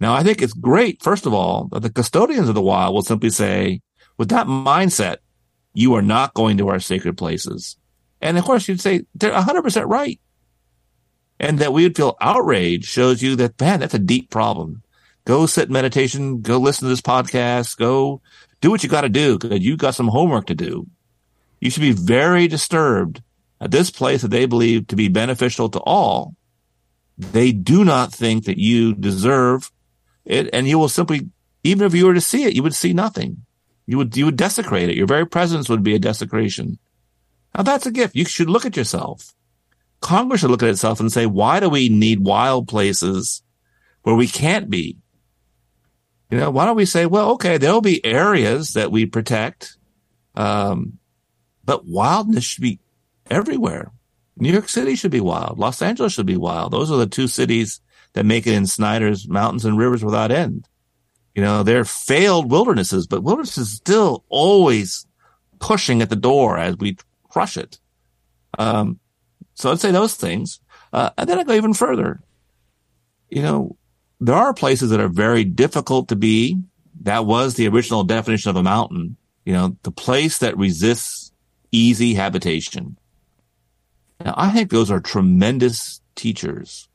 [0.01, 3.03] Now, I think it's great, first of all, that the custodians of the wild will
[3.03, 3.83] simply say,
[4.17, 5.19] with that mindset,
[5.75, 7.77] you are not going to our sacred places.
[8.21, 10.19] And of course, you'd say they're 100% right.
[11.39, 14.83] And that we would feel outraged shows you that, man, that's a deep problem.
[15.27, 18.23] Go sit in meditation, go listen to this podcast, go
[18.61, 20.87] do what you got to do because you got some homework to do.
[21.61, 23.23] You should be very disturbed
[23.61, 26.35] at this place that they believe to be beneficial to all.
[27.17, 29.71] They do not think that you deserve
[30.25, 31.29] it, and you will simply,
[31.63, 33.44] even if you were to see it, you would see nothing.
[33.87, 34.97] You would, you would desecrate it.
[34.97, 36.79] Your very presence would be a desecration.
[37.55, 38.17] Now that's a gift.
[38.17, 39.35] You should look at yourself.
[40.01, 43.43] Congress should look at itself and say, why do we need wild places
[44.03, 44.99] where we can't be?
[46.31, 49.77] You know, why don't we say, well, okay, there'll be areas that we protect,
[50.35, 50.99] um,
[51.65, 52.81] but wildness should be
[53.31, 53.93] everywhere.
[54.37, 55.59] New York City should be wild.
[55.59, 56.73] Los Angeles should be wild.
[56.73, 57.81] Those are the two cities
[58.15, 60.69] that make it in Snyder's mountains and rivers without end.
[61.35, 65.07] You know, they're failed wildernesses, but wilderness is still always
[65.59, 66.97] pushing at the door as we
[67.29, 67.79] crush it.
[68.59, 69.01] Um,
[69.55, 70.61] so I'd say those things.
[70.93, 72.21] Uh, and then I go even further.
[73.29, 73.77] You know,
[74.21, 76.63] there are places that are very difficult to be.
[77.03, 79.17] That was the original definition of a mountain.
[79.45, 81.33] You know, the place that resists
[81.73, 82.97] easy habitation.
[84.25, 86.89] Now, I think those are tremendous teachers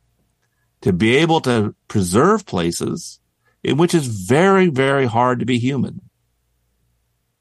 [0.82, 3.19] to be able to preserve places
[3.64, 6.02] in which it's very, very hard to be human.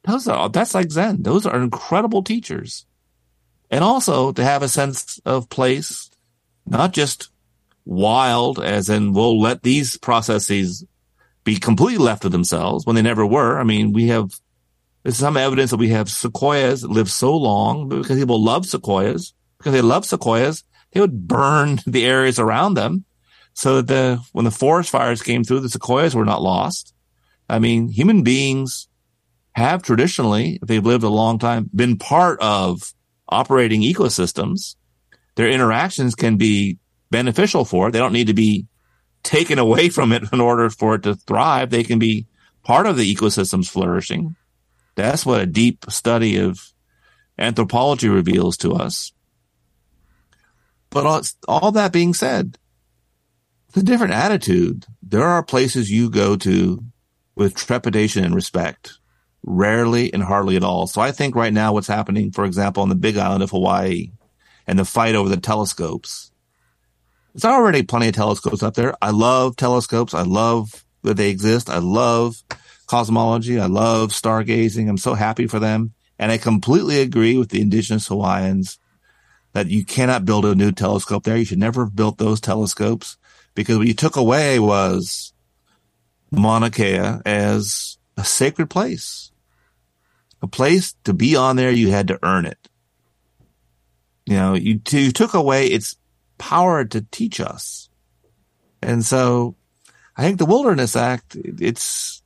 [0.04, 1.22] Those are, that's like Zen.
[1.22, 2.86] Those are incredible teachers.
[3.70, 6.10] And also to have a sense of place,
[6.66, 7.30] not just
[7.84, 10.84] wild, as in we'll let these processes
[11.44, 13.58] be completely left to themselves when they never were.
[13.58, 14.32] I mean, we have
[15.02, 19.32] there's some evidence that we have sequoias that live so long because people love sequoias
[19.56, 20.64] because they love sequoias.
[20.92, 23.04] They would burn the areas around them
[23.58, 26.94] so that the, when the forest fires came through, the sequoias were not lost.
[27.48, 28.86] I mean, human beings
[29.50, 32.94] have traditionally, if they've lived a long time, been part of
[33.28, 34.76] operating ecosystems.
[35.34, 36.78] Their interactions can be
[37.10, 37.90] beneficial for it.
[37.90, 38.68] They don't need to be
[39.24, 41.70] taken away from it in order for it to thrive.
[41.70, 42.28] They can be
[42.62, 44.36] part of the ecosystem's flourishing.
[44.94, 46.60] That's what a deep study of
[47.36, 49.10] anthropology reveals to us.
[50.90, 52.56] But all, all that being said,
[53.68, 54.86] it's a different attitude.
[55.02, 56.82] There are places you go to
[57.34, 58.98] with trepidation and respect,
[59.42, 60.86] rarely and hardly at all.
[60.86, 64.10] So I think right now what's happening, for example, on the big island of Hawaii
[64.66, 66.32] and the fight over the telescopes,
[67.34, 68.94] there's already plenty of telescopes up there.
[69.02, 70.14] I love telescopes.
[70.14, 71.68] I love that they exist.
[71.68, 72.42] I love
[72.86, 73.60] cosmology.
[73.60, 74.88] I love stargazing.
[74.88, 75.92] I'm so happy for them.
[76.18, 78.78] And I completely agree with the indigenous Hawaiians
[79.52, 81.36] that you cannot build a new telescope there.
[81.36, 83.17] You should never have built those telescopes
[83.58, 85.32] because what you took away was
[86.30, 89.32] Mauna Kea as a sacred place,
[90.40, 91.72] a place to be on there.
[91.72, 92.68] You had to earn it.
[94.26, 95.96] You know, you, you took away its
[96.38, 97.88] power to teach us.
[98.80, 99.56] And so
[100.16, 102.22] I think the Wilderness Act, it's,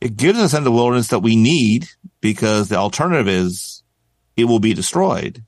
[0.00, 1.88] it gives us in the wilderness that we need
[2.20, 3.82] because the alternative is
[4.36, 5.42] it will be destroyed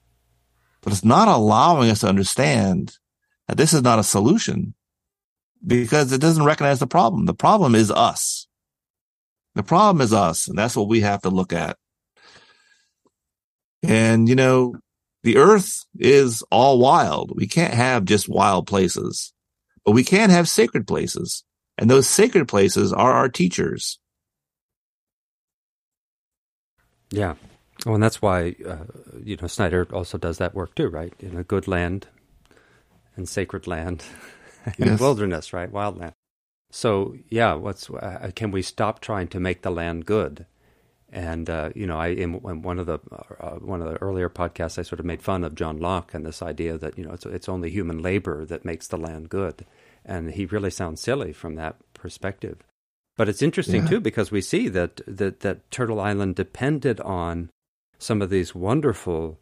[0.81, 2.99] but it's not allowing us to understand
[3.57, 4.75] this is not a solution
[5.65, 7.27] because it doesn't recognize the problem.
[7.27, 8.47] The problem is us.
[9.55, 10.49] The problem is us.
[10.49, 11.77] And that's what we have to look at.
[13.83, 14.77] And, you know,
[15.23, 17.33] the earth is all wild.
[17.35, 19.33] We can't have just wild places,
[19.85, 21.45] but we can have sacred places.
[21.79, 23.99] And those sacred places are our teachers.
[27.11, 27.35] Yeah.
[27.85, 28.85] Well, and that's why uh,
[29.23, 31.13] you know Snyder also does that work too, right?
[31.19, 32.07] In a good land
[33.17, 34.05] and sacred land
[34.65, 35.01] and yes.
[35.01, 35.73] wilderness, right?
[35.73, 36.15] Wildland.
[36.71, 40.47] So yeah, what's uh, can we stop trying to make the land good?
[41.11, 42.99] And uh, you know, I in, in one of the
[43.39, 46.25] uh, one of the earlier podcasts, I sort of made fun of John Locke and
[46.25, 49.67] this idea that you know it's it's only human labor that makes the land good,
[50.07, 52.63] and he really sounds silly from that perspective.
[53.17, 53.91] But it's interesting yeah.
[53.91, 57.51] too because we see that, that that Turtle Island depended on
[57.99, 59.39] some of these wonderful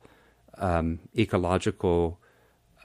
[0.59, 2.20] um, ecological.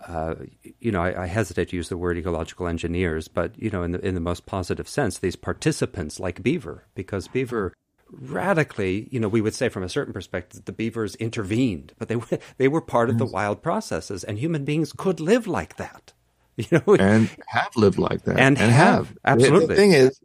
[0.07, 0.35] Uh,
[0.79, 3.91] you know, I, I, hesitate to use the word ecological engineers, but you know, in
[3.91, 7.73] the in the most positive sense, these participants like beaver, because beaver
[8.11, 12.17] radically, you know, we would say from a certain perspective, the beavers intervened, but they
[12.57, 16.13] they were part of the wild processes, and human beings could live like that,
[16.57, 19.17] you know, and have lived like that, and, and have, have.
[19.25, 19.67] Absolutely.
[19.67, 20.19] The thing is,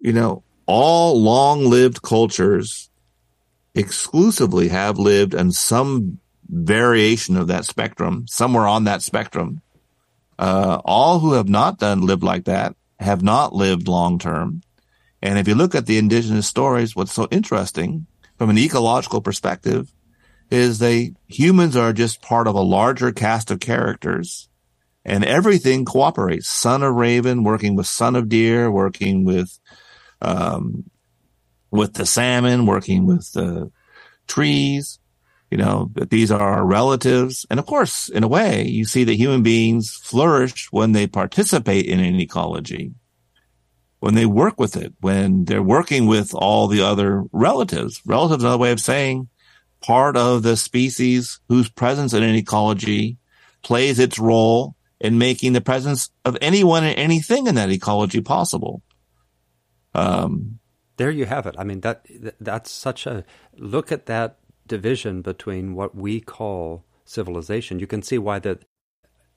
[0.00, 2.90] you know, all long-lived cultures
[3.74, 6.18] exclusively have lived in some
[6.52, 9.62] variation of that spectrum, somewhere on that spectrum.
[10.38, 14.60] Uh, all who have not done lived like that have not lived long term.
[15.22, 18.06] And if you look at the indigenous stories, what's so interesting
[18.36, 19.92] from an ecological perspective
[20.50, 24.48] is they humans are just part of a larger cast of characters
[25.04, 26.48] and everything cooperates.
[26.48, 29.58] Son of raven working with son of deer, working with
[30.20, 30.90] um,
[31.70, 33.70] with the salmon, working with the
[34.26, 34.98] trees,
[35.52, 37.44] you know, that these are our relatives.
[37.50, 41.84] And of course, in a way, you see that human beings flourish when they participate
[41.84, 42.94] in an ecology,
[44.00, 48.00] when they work with it, when they're working with all the other relatives.
[48.06, 49.28] Relatives, another way of saying
[49.82, 53.18] part of the species whose presence in an ecology
[53.62, 58.80] plays its role in making the presence of anyone and anything in that ecology possible.
[59.94, 60.60] Um,
[60.96, 61.56] there you have it.
[61.58, 62.06] I mean that
[62.40, 63.24] that's such a
[63.58, 68.64] look at that division between what we call civilization, you can see why that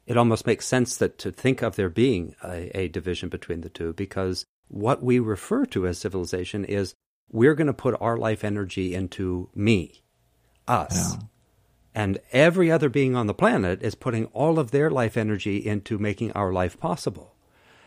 [0.06, 3.69] it almost makes sense that to think of there being a, a division between the
[3.69, 6.93] two because what we refer to as civilization is
[7.31, 10.03] we're going to put our life energy into me,
[10.68, 11.14] us.
[11.14, 11.19] Yeah.
[11.93, 15.97] And every other being on the planet is putting all of their life energy into
[15.97, 17.35] making our life possible.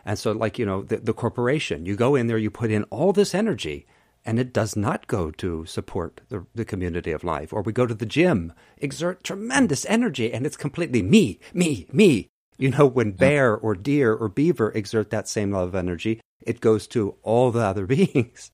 [0.03, 2.83] And so, like, you know, the, the corporation, you go in there, you put in
[2.85, 3.85] all this energy,
[4.29, 7.51] and it does not go to support the, the community of life.
[7.51, 12.27] Or we go to the gym, exert tremendous energy, and it's completely me, me, me.
[12.55, 16.61] You know, when bear or deer or beaver exert that same level of energy, it
[16.61, 18.51] goes to all the other beings.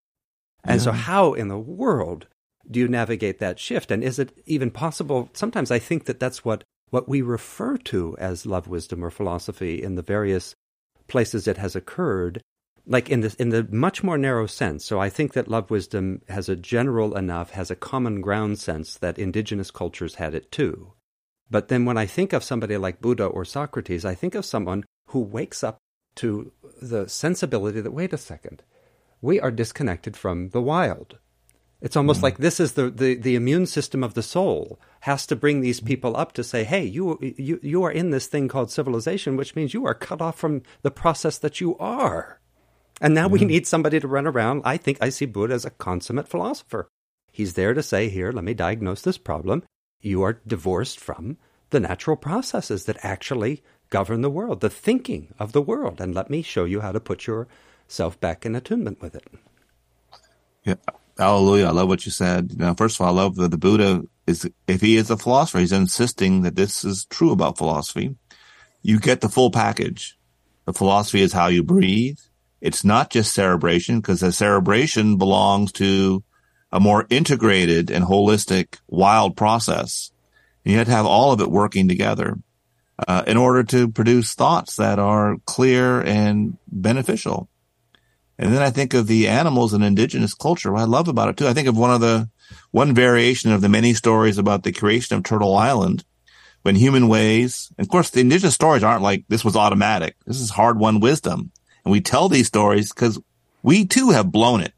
[0.63, 0.85] And yeah.
[0.85, 2.27] so, how in the world
[2.71, 3.91] do you navigate that shift?
[3.91, 5.29] And is it even possible?
[5.33, 9.83] Sometimes I think that that's what, what we refer to as love, wisdom, or philosophy
[9.83, 10.55] in the various
[11.09, 12.41] places it has occurred,
[12.87, 14.85] like in the, in the much more narrow sense.
[14.85, 18.95] So I think that love, wisdom has a general enough, has a common ground sense
[18.97, 20.93] that indigenous cultures had it too.
[21.49, 24.83] But then when I think of somebody like Buddha or Socrates, I think of someone
[25.07, 25.77] who wakes up
[26.15, 26.51] to
[26.81, 28.63] the sensibility that, wait a second,
[29.21, 31.19] we are disconnected from the wild.
[31.81, 32.23] It's almost mm.
[32.23, 35.79] like this is the, the, the immune system of the soul has to bring these
[35.79, 39.55] people up to say, hey, you, you, you are in this thing called civilization, which
[39.55, 42.39] means you are cut off from the process that you are.
[43.01, 43.47] And now we mm-hmm.
[43.47, 44.61] need somebody to run around.
[44.65, 46.87] I think I see Buddha as a consummate philosopher.
[47.31, 49.63] He's there to say, here, let me diagnose this problem.
[50.01, 51.37] You are divorced from
[51.71, 56.29] the natural processes that actually govern the world, the thinking of the world, and let
[56.29, 59.27] me show you how to put yourself back in attunement with it.
[60.63, 60.75] Yeah,
[61.17, 61.67] Hallelujah.
[61.67, 62.57] I love what you said.
[62.57, 65.59] Now, first of all, I love that the Buddha is, if he is a philosopher,
[65.59, 68.15] he's insisting that this is true about philosophy.
[68.81, 70.17] You get the full package.
[70.65, 72.19] The philosophy is how you breathe.
[72.61, 76.23] It's not just cerebration because the cerebration belongs to
[76.71, 80.11] a more integrated and holistic wild process.
[80.63, 82.37] And you have to have all of it working together
[83.07, 87.49] uh, in order to produce thoughts that are clear and beneficial.
[88.37, 90.71] And then I think of the animals in indigenous culture.
[90.71, 91.47] What I love about it too.
[91.47, 92.29] I think of one of the,
[92.71, 96.03] one variation of the many stories about the creation of Turtle Island
[96.63, 100.15] when human ways, of course, the indigenous stories aren't like this was automatic.
[100.25, 101.51] This is hard won wisdom.
[101.85, 103.19] And we tell these stories because
[103.63, 104.73] we too have blown it.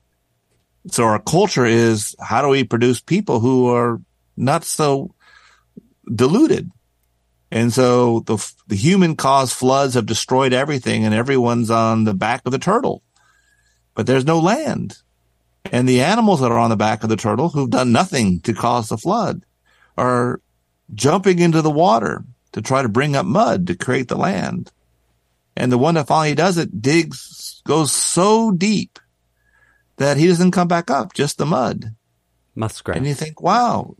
[0.92, 4.00] So our culture is how do we produce people who are
[4.36, 5.14] not so
[6.14, 6.70] deluded?
[7.50, 12.42] And so the, the human caused floods have destroyed everything and everyone's on the back
[12.46, 13.04] of the turtle
[13.98, 15.00] but there's no land.
[15.72, 18.54] And the animals that are on the back of the turtle who've done nothing to
[18.54, 19.44] cause the flood
[19.98, 20.40] are
[20.94, 24.72] jumping into the water to try to bring up mud to create the land.
[25.58, 29.00] And the one that finally does it digs, goes so deep
[29.98, 31.96] that he doesn't come back up, just the mud.
[32.56, 32.98] Muskrat.
[32.98, 33.96] And you think, wow,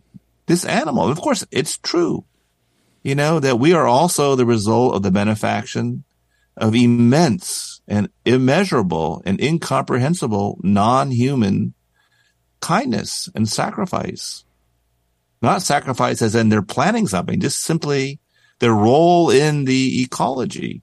[0.46, 2.26] this animal, of course, it's true,
[3.04, 6.04] you know, that we are also the result of the benefaction
[6.56, 11.74] of immense and immeasurable and incomprehensible non-human
[12.62, 14.44] kindness and sacrifice.
[15.42, 18.20] Not sacrifice as in they're planning something, just simply
[18.60, 20.82] their role in the ecology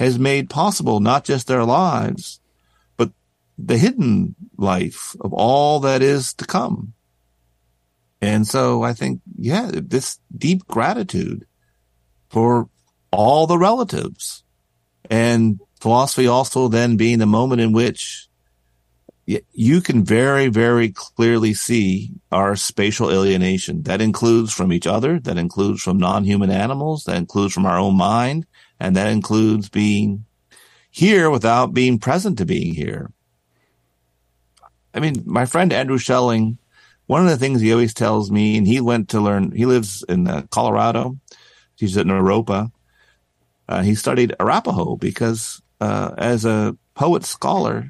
[0.00, 2.40] has made possible not just their lives,
[2.96, 3.12] but
[3.58, 6.94] the hidden life of all that is to come.
[8.22, 11.44] And so I think, yeah, this deep gratitude
[12.30, 12.70] for
[13.12, 14.42] all the relatives
[15.10, 18.26] and philosophy also then being the moment in which
[19.52, 23.82] you can very, very clearly see our spatial alienation.
[23.82, 27.98] That includes from each other, that includes from non-human animals, that includes from our own
[27.98, 28.46] mind,
[28.80, 30.24] and that includes being
[30.90, 33.12] here without being present to being here.
[34.92, 36.58] I mean, my friend Andrew Schelling,
[37.06, 40.02] one of the things he always tells me, and he went to learn, he lives
[40.08, 41.18] in uh, Colorado.
[41.76, 42.72] He's at Naropa.
[43.68, 47.86] Uh, he studied Arapaho because uh, as a poet scholar,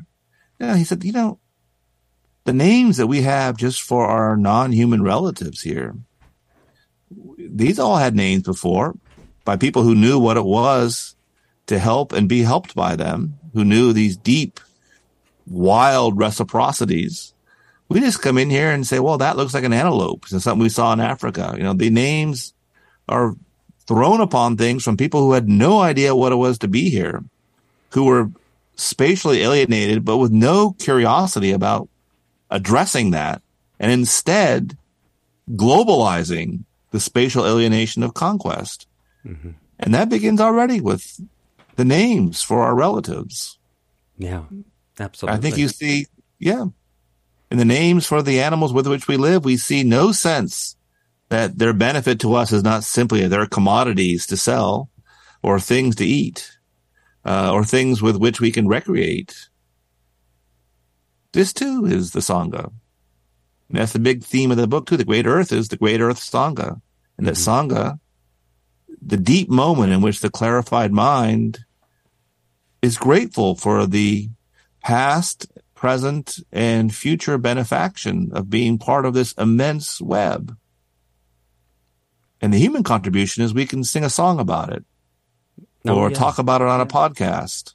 [0.59, 1.39] yeah, he said, you know,
[2.45, 5.95] the names that we have just for our non-human relatives here,
[7.39, 8.95] these all had names before
[9.45, 11.15] by people who knew what it was
[11.67, 14.61] to help and be helped by them, who knew these deep,
[15.47, 17.33] wild reciprocities.
[17.89, 20.27] We just come in here and say, well, that looks like an antelope.
[20.31, 21.55] It's something we saw in Africa.
[21.57, 22.55] You know, the names
[23.09, 23.35] are
[23.87, 27.25] thrown upon things from people who had no idea what it was to be here
[27.93, 28.31] who were
[28.77, 31.89] spatially alienated, but with no curiosity about
[32.51, 33.43] addressing that
[33.79, 34.77] and instead
[35.51, 38.87] globalizing the spatial alienation of conquest.
[39.27, 39.51] Mm-hmm.
[39.79, 41.21] And that begins already with
[41.77, 43.59] the names for our relatives.
[44.19, 44.45] Yeah,
[44.99, 45.39] absolutely.
[45.39, 46.07] I think you see,
[46.39, 46.67] yeah,
[47.51, 50.77] in the names for the animals with which we live, we see no sense
[51.31, 54.91] that their benefit to us is not simply their commodities to sell
[55.43, 56.59] or things to eat
[57.25, 59.49] uh, or things with which we can recreate.
[61.33, 62.73] This too is the Sangha.
[63.69, 64.97] And that's the big theme of the book too.
[64.97, 66.81] The great earth is the great earth Sangha.
[67.17, 67.73] And that mm-hmm.
[67.73, 68.01] Sangha,
[69.03, 71.61] the deep moment in which the clarified mind
[72.83, 74.29] is grateful for the
[74.83, 80.57] past, present, and future benefaction of being part of this immense web.
[82.41, 84.85] And the human contribution is we can sing a song about it
[85.87, 86.17] oh, or yeah.
[86.17, 87.75] talk about it on a podcast.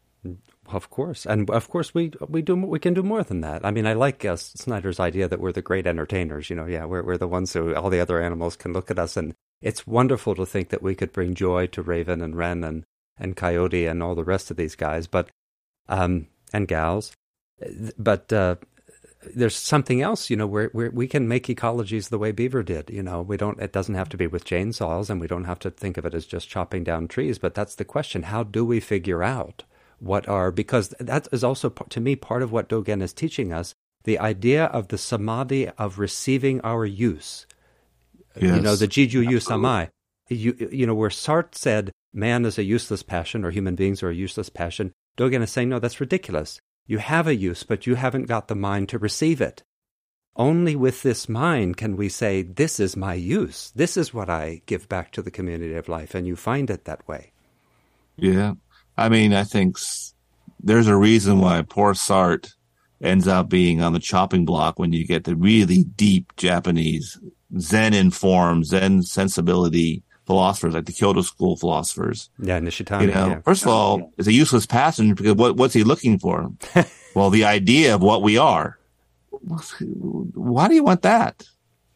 [0.68, 3.64] Of course, and of course we we do we can do more than that.
[3.64, 6.50] I mean, I like uh, Snyder's idea that we're the great entertainers.
[6.50, 8.98] You know, yeah, we're we're the ones who all the other animals can look at
[8.98, 12.64] us, and it's wonderful to think that we could bring joy to Raven and Wren
[12.64, 12.84] and
[13.18, 15.30] and Coyote and all the rest of these guys, but
[15.88, 17.14] um and gals,
[17.98, 18.56] but uh,
[19.34, 22.90] there's something else, you know, we can make ecologies the way beaver did.
[22.90, 23.60] You know, we don't.
[23.60, 26.14] It doesn't have to be with chainsaws, and we don't have to think of it
[26.14, 27.40] as just chopping down trees.
[27.40, 29.64] But that's the question: How do we figure out
[30.00, 30.52] what are?
[30.52, 33.74] Because that is also to me part of what Dogen is teaching us:
[34.04, 37.48] the idea of the samadhi of receiving our use.
[38.38, 38.56] Yes.
[38.56, 39.90] You know, the jiju yu samai.
[40.30, 44.10] You you know, where Sartre said man is a useless passion or human beings are
[44.10, 44.92] a useless passion.
[45.18, 46.60] Dogen is saying no, that's ridiculous.
[46.88, 49.64] You have a use, but you haven't got the mind to receive it.
[50.36, 53.72] Only with this mind can we say, This is my use.
[53.76, 56.14] This is what I give back to the community of life.
[56.14, 57.32] And you find it that way.
[58.18, 58.54] Yeah.
[58.98, 59.78] I mean, I think
[60.60, 62.54] there's a reason why poor Sartre
[63.02, 67.20] ends up being on the chopping block when you get the really deep Japanese
[67.60, 72.30] Zen informed, Zen sensibility philosophers, like the Kyoto school philosophers.
[72.40, 73.02] Yeah, Nishitani.
[73.02, 73.40] You know, yeah.
[73.42, 76.52] first of all, it's a useless passenger because what, what's he looking for?
[77.16, 78.78] well, the idea of what we are.
[79.30, 81.44] Why do you want that?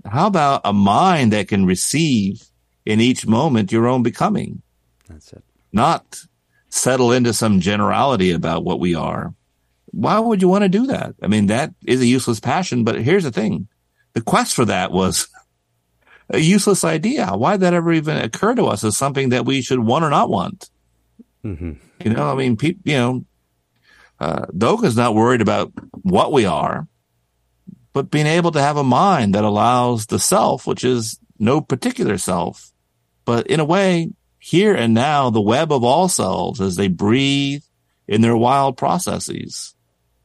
[0.06, 2.44] How about a mind that can receive
[2.86, 4.62] in each moment your own becoming?
[5.08, 5.44] That's it.
[5.74, 6.22] Not
[6.70, 9.34] settle into some generality about what we are.
[9.88, 11.16] Why would you want to do that?
[11.22, 13.68] I mean, that is a useless passion, but here's the thing.
[14.14, 15.28] The quest for that was
[16.30, 17.28] a useless idea.
[17.28, 20.10] Why did that ever even occur to us as something that we should want or
[20.10, 20.70] not want?
[21.44, 21.74] Mm-hmm.
[22.04, 23.26] You know, I mean, pe- you know,
[24.20, 26.88] uh, Dogen's not worried about what we are,
[27.94, 32.18] but being able to have a mind that allows the self, which is no particular
[32.18, 32.72] self,
[33.26, 37.62] but in a way, here and now, the web of all selves as they breathe
[38.08, 39.76] in their wild processes.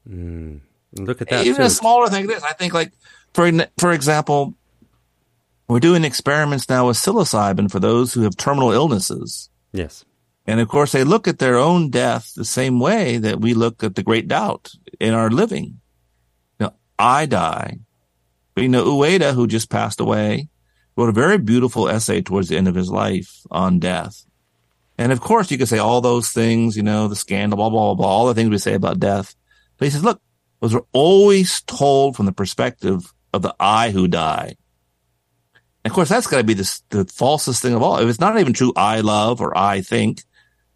[0.09, 0.61] Mm.
[0.97, 1.45] Look at that.
[1.45, 1.63] Even too.
[1.65, 2.27] a smaller thing.
[2.27, 2.93] This, I think, like
[3.33, 4.55] for for example,
[5.69, 9.51] we're doing experiments now with psilocybin for those who have terminal illnesses.
[9.73, 10.05] Yes.
[10.47, 13.83] And of course, they look at their own death the same way that we look
[13.83, 15.81] at the great doubt in our living.
[16.59, 17.79] You know, I die.
[18.55, 20.49] But you know, Ueda, who just passed away,
[20.97, 24.27] wrote a very beautiful essay towards the end of his life on death.
[24.97, 27.87] And of course, you could say all those things, you know, the scandal, blah, blah,
[27.87, 29.35] blah, blah, all the things we say about death.
[29.79, 30.21] But he says, look,
[30.61, 34.55] those are always told from the perspective of the I who die.
[35.85, 37.99] And of course, that's got to be the, the falsest thing of all.
[37.99, 40.23] If it's not even true, I love or I think,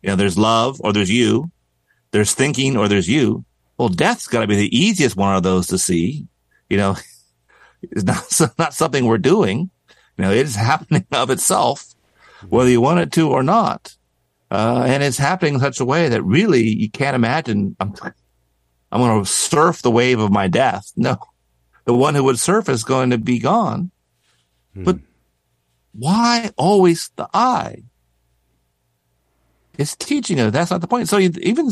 [0.03, 1.51] you know, there's love or there's you,
[2.11, 3.45] there's thinking or there's you.
[3.79, 6.27] Well, death's got to be the easiest one of those to see.
[6.69, 6.97] You know,
[7.83, 9.71] it's not, not something we're doing.
[10.19, 11.87] You know, it is happening of itself,
[12.49, 13.95] whether you want it to or not.
[14.51, 17.95] Uh, and it's happening in such a way that really you can't imagine I'm,
[18.91, 20.93] I'm going to surf the wave of my death.
[20.97, 21.19] No,
[21.85, 23.91] the one who would surf is going to be gone.
[24.85, 25.03] But hmm.
[25.93, 27.83] why always the I?
[29.77, 31.09] It's teaching us that's not the point.
[31.09, 31.71] So even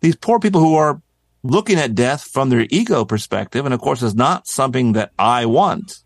[0.00, 1.02] these poor people who are
[1.42, 5.46] looking at death from their ego perspective, and of course, it's not something that I
[5.46, 5.98] want.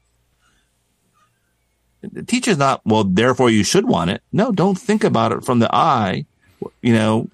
[2.03, 4.23] The teacher's not, well, therefore you should want it.
[4.33, 6.27] No, don't think about it from the I,
[6.83, 7.29] you know,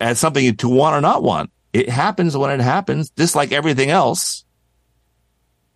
[0.00, 1.50] as something to want or not want.
[1.72, 4.44] It happens when it happens, just like everything else.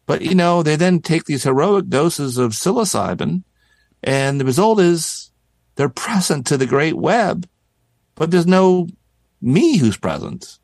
[0.06, 3.42] But, you know, they then take these heroic doses of psilocybin,
[4.02, 5.30] and the result is
[5.74, 7.48] they're present to the great web,
[8.14, 8.88] but there's no
[9.40, 10.58] me who's present.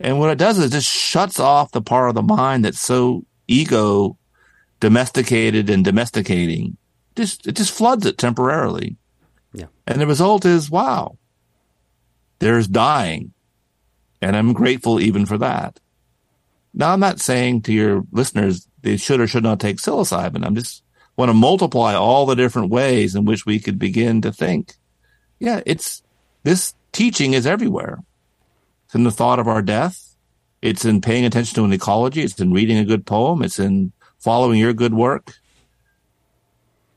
[0.00, 2.80] And what it does is it just shuts off the part of the mind that's
[2.80, 4.18] so ego
[4.80, 6.76] domesticated and domesticating.
[7.14, 8.96] Just it just floods it temporarily.
[9.52, 9.66] Yeah.
[9.86, 11.18] And the result is wow.
[12.40, 13.32] There's dying.
[14.20, 15.78] And I'm grateful even for that.
[16.74, 20.44] Now, I'm not saying to your listeners they should or should not take psilocybin.
[20.44, 20.82] I'm just
[21.16, 24.74] want to multiply all the different ways in which we could begin to think.
[25.38, 26.02] Yeah, it's
[26.42, 27.98] this teaching is everywhere.
[28.86, 30.14] It's in the thought of our death.
[30.62, 32.22] It's in paying attention to an ecology.
[32.22, 33.42] It's in reading a good poem.
[33.42, 35.34] It's in following your good work.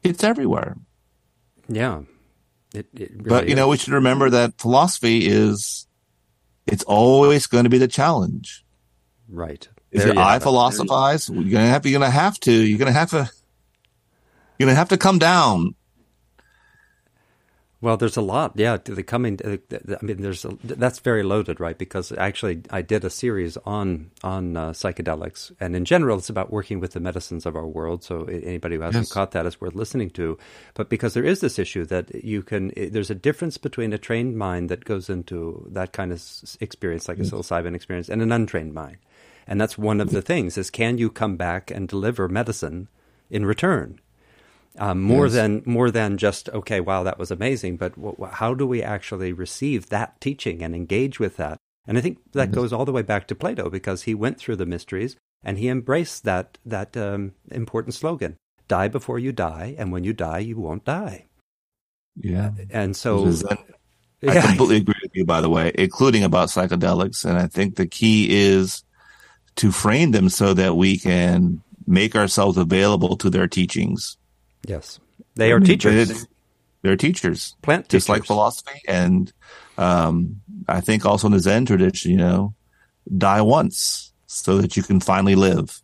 [0.04, 0.78] it's everywhere.
[1.68, 2.02] Yeah.
[2.74, 3.56] It, it really but you is.
[3.56, 5.88] know, we should remember that philosophy is
[6.68, 8.65] it's always going to be the challenge.
[9.30, 9.68] Right.
[9.92, 11.30] Is There it you I philosophize?
[11.30, 13.30] You're gonna have you're gonna have to you're gonna have to
[14.58, 15.76] you're gonna have to come down.
[17.82, 18.54] Well, there's a lot.
[18.56, 19.38] Yeah, the coming.
[19.46, 21.78] Uh, I mean, there's a, that's very loaded, right?
[21.78, 26.52] Because actually, I did a series on on uh, psychedelics, and in general, it's about
[26.52, 28.04] working with the medicines of our world.
[28.04, 29.12] So anybody who hasn't Yes.
[29.12, 30.38] caught that is worth listening to.
[30.74, 34.36] But because there is this issue that you can, there's a difference between a trained
[34.36, 36.24] mind that goes into that kind of
[36.62, 38.98] experience, like a psilocybin experience, and an untrained mind.
[39.48, 42.88] And that's one of the things: is can you come back and deliver medicine
[43.30, 44.00] in return?
[44.78, 45.34] um, more Yes.
[45.36, 49.32] than more than just okay wow that was amazing but wh- how do we actually
[49.32, 51.58] receive that teaching and engage with that
[51.88, 54.56] and i think that goes all the way back to plato because he went through
[54.58, 58.36] the mysteries and he embraced that that um, important slogan
[58.68, 61.26] die before you die and when you die you won't die
[62.18, 62.52] Yeah.
[62.70, 63.32] and so
[64.28, 67.26] I completely agree with you, by the way, including about psychedelics.
[67.26, 68.84] And I think the key is
[69.58, 74.18] to frame them so that we can make ourselves available to their teachings.
[74.68, 75.00] yes
[75.36, 76.28] they are teachers
[76.86, 78.80] They're teachers, plant just like philosophy.
[78.88, 79.34] And
[79.76, 82.54] um, I think also in the Zen tradition, you know,
[83.18, 85.82] die once so that you can finally live.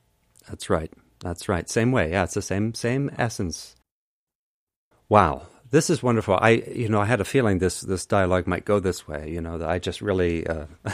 [0.48, 0.94] That's right.
[1.20, 1.68] That's right.
[1.68, 2.12] Same way.
[2.12, 3.76] Yeah, it's the same same essence.
[5.10, 5.48] Wow.
[5.72, 6.38] This is wonderful.
[6.42, 9.40] I you know, I had a feeling this this dialogue might go this way, you
[9.40, 10.66] know, that I just really uh,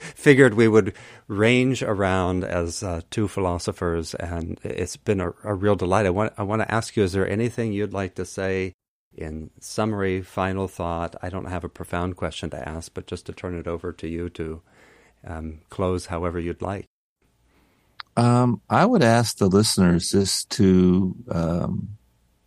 [0.00, 0.94] figured we would
[1.28, 6.06] range around as uh, two philosophers and it's been a, a real delight.
[6.06, 8.72] I want I want to ask you is there anything you'd like to say
[9.14, 11.14] in summary, final thought?
[11.22, 14.08] I don't have a profound question to ask, but just to turn it over to
[14.08, 14.60] you to
[15.24, 16.86] um, close however you'd like.
[18.16, 21.96] Um, I would ask the listeners just to um,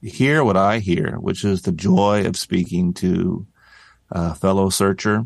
[0.03, 3.47] hear what I hear, which is the joy of speaking to
[4.11, 5.25] a fellow searcher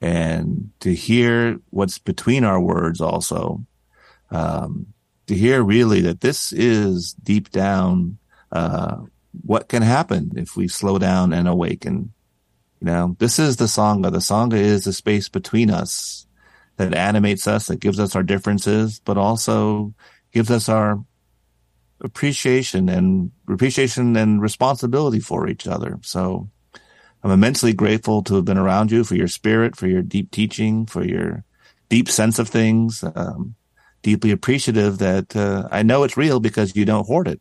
[0.00, 3.64] and to hear what's between our words also.
[4.30, 4.86] Um,
[5.26, 8.18] to hear really that this is deep down
[8.52, 8.96] uh,
[9.44, 12.12] what can happen if we slow down and awaken.
[12.80, 14.12] You know, this is the Sangha.
[14.12, 16.26] The Sangha is the space between us
[16.76, 19.94] that animates us, that gives us our differences, but also
[20.32, 21.02] gives us our
[22.04, 25.98] appreciation and appreciation and responsibility for each other.
[26.02, 26.50] So
[27.22, 30.86] I'm immensely grateful to have been around you for your spirit, for your deep teaching,
[30.86, 31.44] for your
[31.88, 33.02] deep sense of things.
[33.16, 33.56] Um,
[34.02, 37.40] deeply appreciative that uh, I know it's real because you don't hoard it.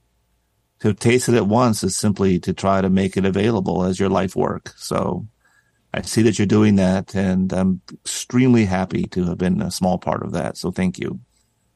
[0.79, 4.09] To taste it at once is simply to try to make it available as your
[4.09, 4.73] life work.
[4.77, 5.27] So
[5.93, 9.97] I see that you're doing that, and I'm extremely happy to have been a small
[9.97, 10.57] part of that.
[10.57, 11.19] So thank you.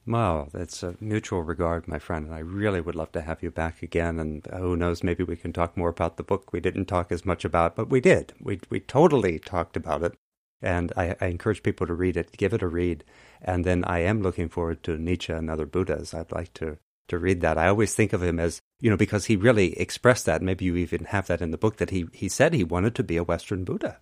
[0.08, 3.52] Wow, it's a mutual regard, my friend, and I really would love to have you
[3.52, 4.20] back again.
[4.20, 7.26] And who knows, maybe we can talk more about the book we didn't talk as
[7.26, 8.34] much about, but we did.
[8.40, 10.14] We we totally talked about it,
[10.62, 13.04] and I, I encourage people to read it, give it a read,
[13.42, 16.14] and then I am looking forward to Nietzsche and other Buddhas.
[16.14, 16.78] I'd like to
[17.10, 17.58] to read that.
[17.58, 20.42] I always think of him as you know because he really expressed that.
[20.42, 23.04] Maybe you even have that in the book that he he said he wanted to
[23.04, 24.00] be a Western Buddha,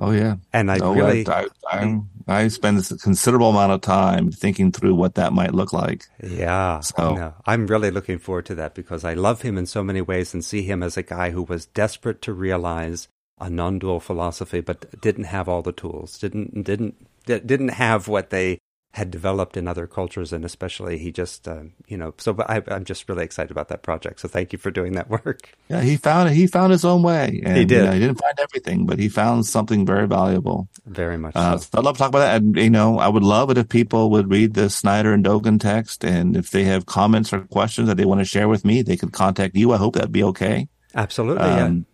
[0.00, 3.80] Oh yeah, and I oh, really I, I, I, I spend a considerable amount of
[3.80, 6.04] time thinking through what that might look like.
[6.22, 6.80] Yeah.
[6.80, 10.00] So- no, I'm really looking forward to that because I love him in so many
[10.00, 13.08] ways and see him as a guy who was desperate to realize
[13.40, 16.18] a non-dual philosophy, but didn't have all the tools.
[16.18, 18.58] Didn't didn't didn't have what they
[18.98, 22.12] had developed in other cultures, and especially he just uh, you know.
[22.18, 24.20] So, I, I'm just really excited about that project.
[24.20, 25.56] So, thank you for doing that work.
[25.68, 27.40] Yeah, he found he found his own way.
[27.44, 27.78] And, He did.
[27.78, 30.68] you know, he didn't find everything, but he found something very valuable.
[30.86, 31.36] Very much.
[31.36, 31.78] Uh, so.
[31.78, 32.42] I'd love to talk about that.
[32.42, 35.60] And, you know, I would love it if people would read the Snyder and Dogen
[35.60, 36.04] text.
[36.04, 38.96] And if they have comments or questions that they want to share with me, they
[38.96, 39.72] could contact you.
[39.72, 40.68] I hope that'd be okay.
[40.94, 41.44] Absolutely.
[41.44, 41.86] Um,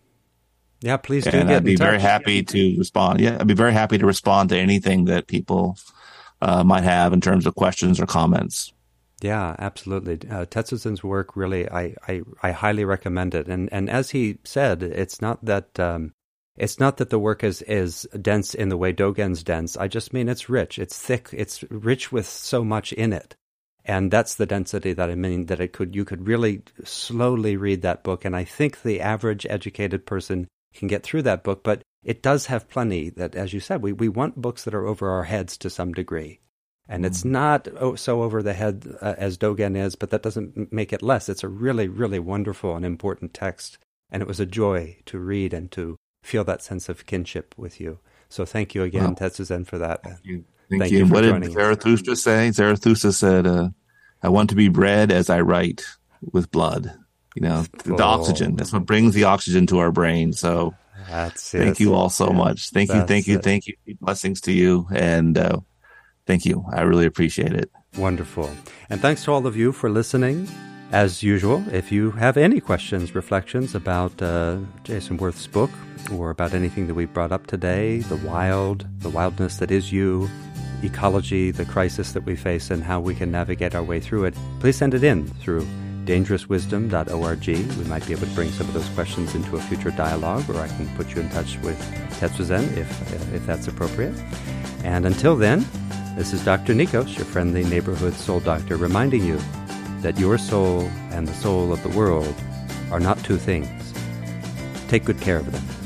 [0.81, 0.91] yeah.
[0.91, 0.97] Yeah.
[0.97, 3.19] Please do and I'd be very happy to respond.
[3.19, 5.77] Yeah, I'd be very happy to respond to anything that people
[6.41, 8.73] uh, might have in terms of questions or comments.
[9.21, 10.19] Yeah, absolutely.
[10.29, 10.45] Uh,
[11.03, 13.47] work really, I, I, I highly recommend it.
[13.47, 16.11] And and as he said, it's not that um,
[16.57, 19.77] it's not that the work is is dense in the way Dogen's dense.
[19.77, 23.35] I just mean it's rich, it's thick, it's rich with so much in it,
[23.85, 27.81] and that's the density that I mean that it could you could really slowly read
[27.83, 28.25] that book.
[28.25, 32.45] And I think the average educated person can get through that book, but it does
[32.45, 35.57] have plenty that, as you said, we we want books that are over our heads
[35.57, 36.39] to some degree.
[36.87, 40.71] And it's not oh, so over the head uh, as Dogen is, but that doesn't
[40.71, 41.27] make it less.
[41.29, 43.79] It's a really, really wonderful and important text.
[44.11, 47.81] And it was a joy to read and to feel that sense of kinship with
[47.81, 47.97] you.
[48.29, 49.13] So thank you again, Wow.
[49.15, 50.03] Tetsuzen, for that.
[50.03, 50.43] Thank you.
[50.69, 50.99] Thank, Thank you.
[50.99, 51.53] you what did us.
[51.53, 52.51] Zarathustra say?
[52.51, 53.69] Zarathustra said, uh,
[54.21, 55.83] I want to be bred as I write
[56.31, 56.95] with blood.
[57.35, 58.55] You know, the oxygen.
[58.55, 60.33] That's what brings the oxygen to our brain.
[60.33, 60.73] So
[61.09, 61.59] that's it.
[61.59, 62.37] Thank you all so yeah.
[62.37, 62.69] much.
[62.69, 63.43] Thank you, thank you, it.
[63.43, 63.75] thank you.
[64.01, 65.59] Blessings to you, and uh,
[66.25, 66.65] thank you.
[66.71, 67.71] I really appreciate it.
[67.97, 68.49] Wonderful.
[68.89, 70.47] And thanks to all of you for listening.
[70.91, 75.71] As usual, if you have any questions, reflections about uh, Jason Wirth's book
[76.13, 80.29] or about anything that we brought up today, the wild, the wildness that is you,
[80.83, 84.35] ecology, the crisis that we face, and how we can navigate our way through it,
[84.59, 85.67] please send it in through
[86.05, 87.47] dangerouswisdom.org.
[87.47, 90.57] We might be able to bring some of those questions into a future dialogue, or
[90.57, 91.79] I can put you in touch with
[92.19, 94.15] Tetsuzen if, if that's appropriate.
[94.83, 95.65] And until then,
[96.15, 96.73] this is Dr.
[96.73, 99.39] Nikos, your friendly neighborhood soul doctor, reminding you
[100.01, 102.35] that your soul and the soul of the world
[102.91, 103.93] are not two things.
[104.87, 105.84] Take good care of them.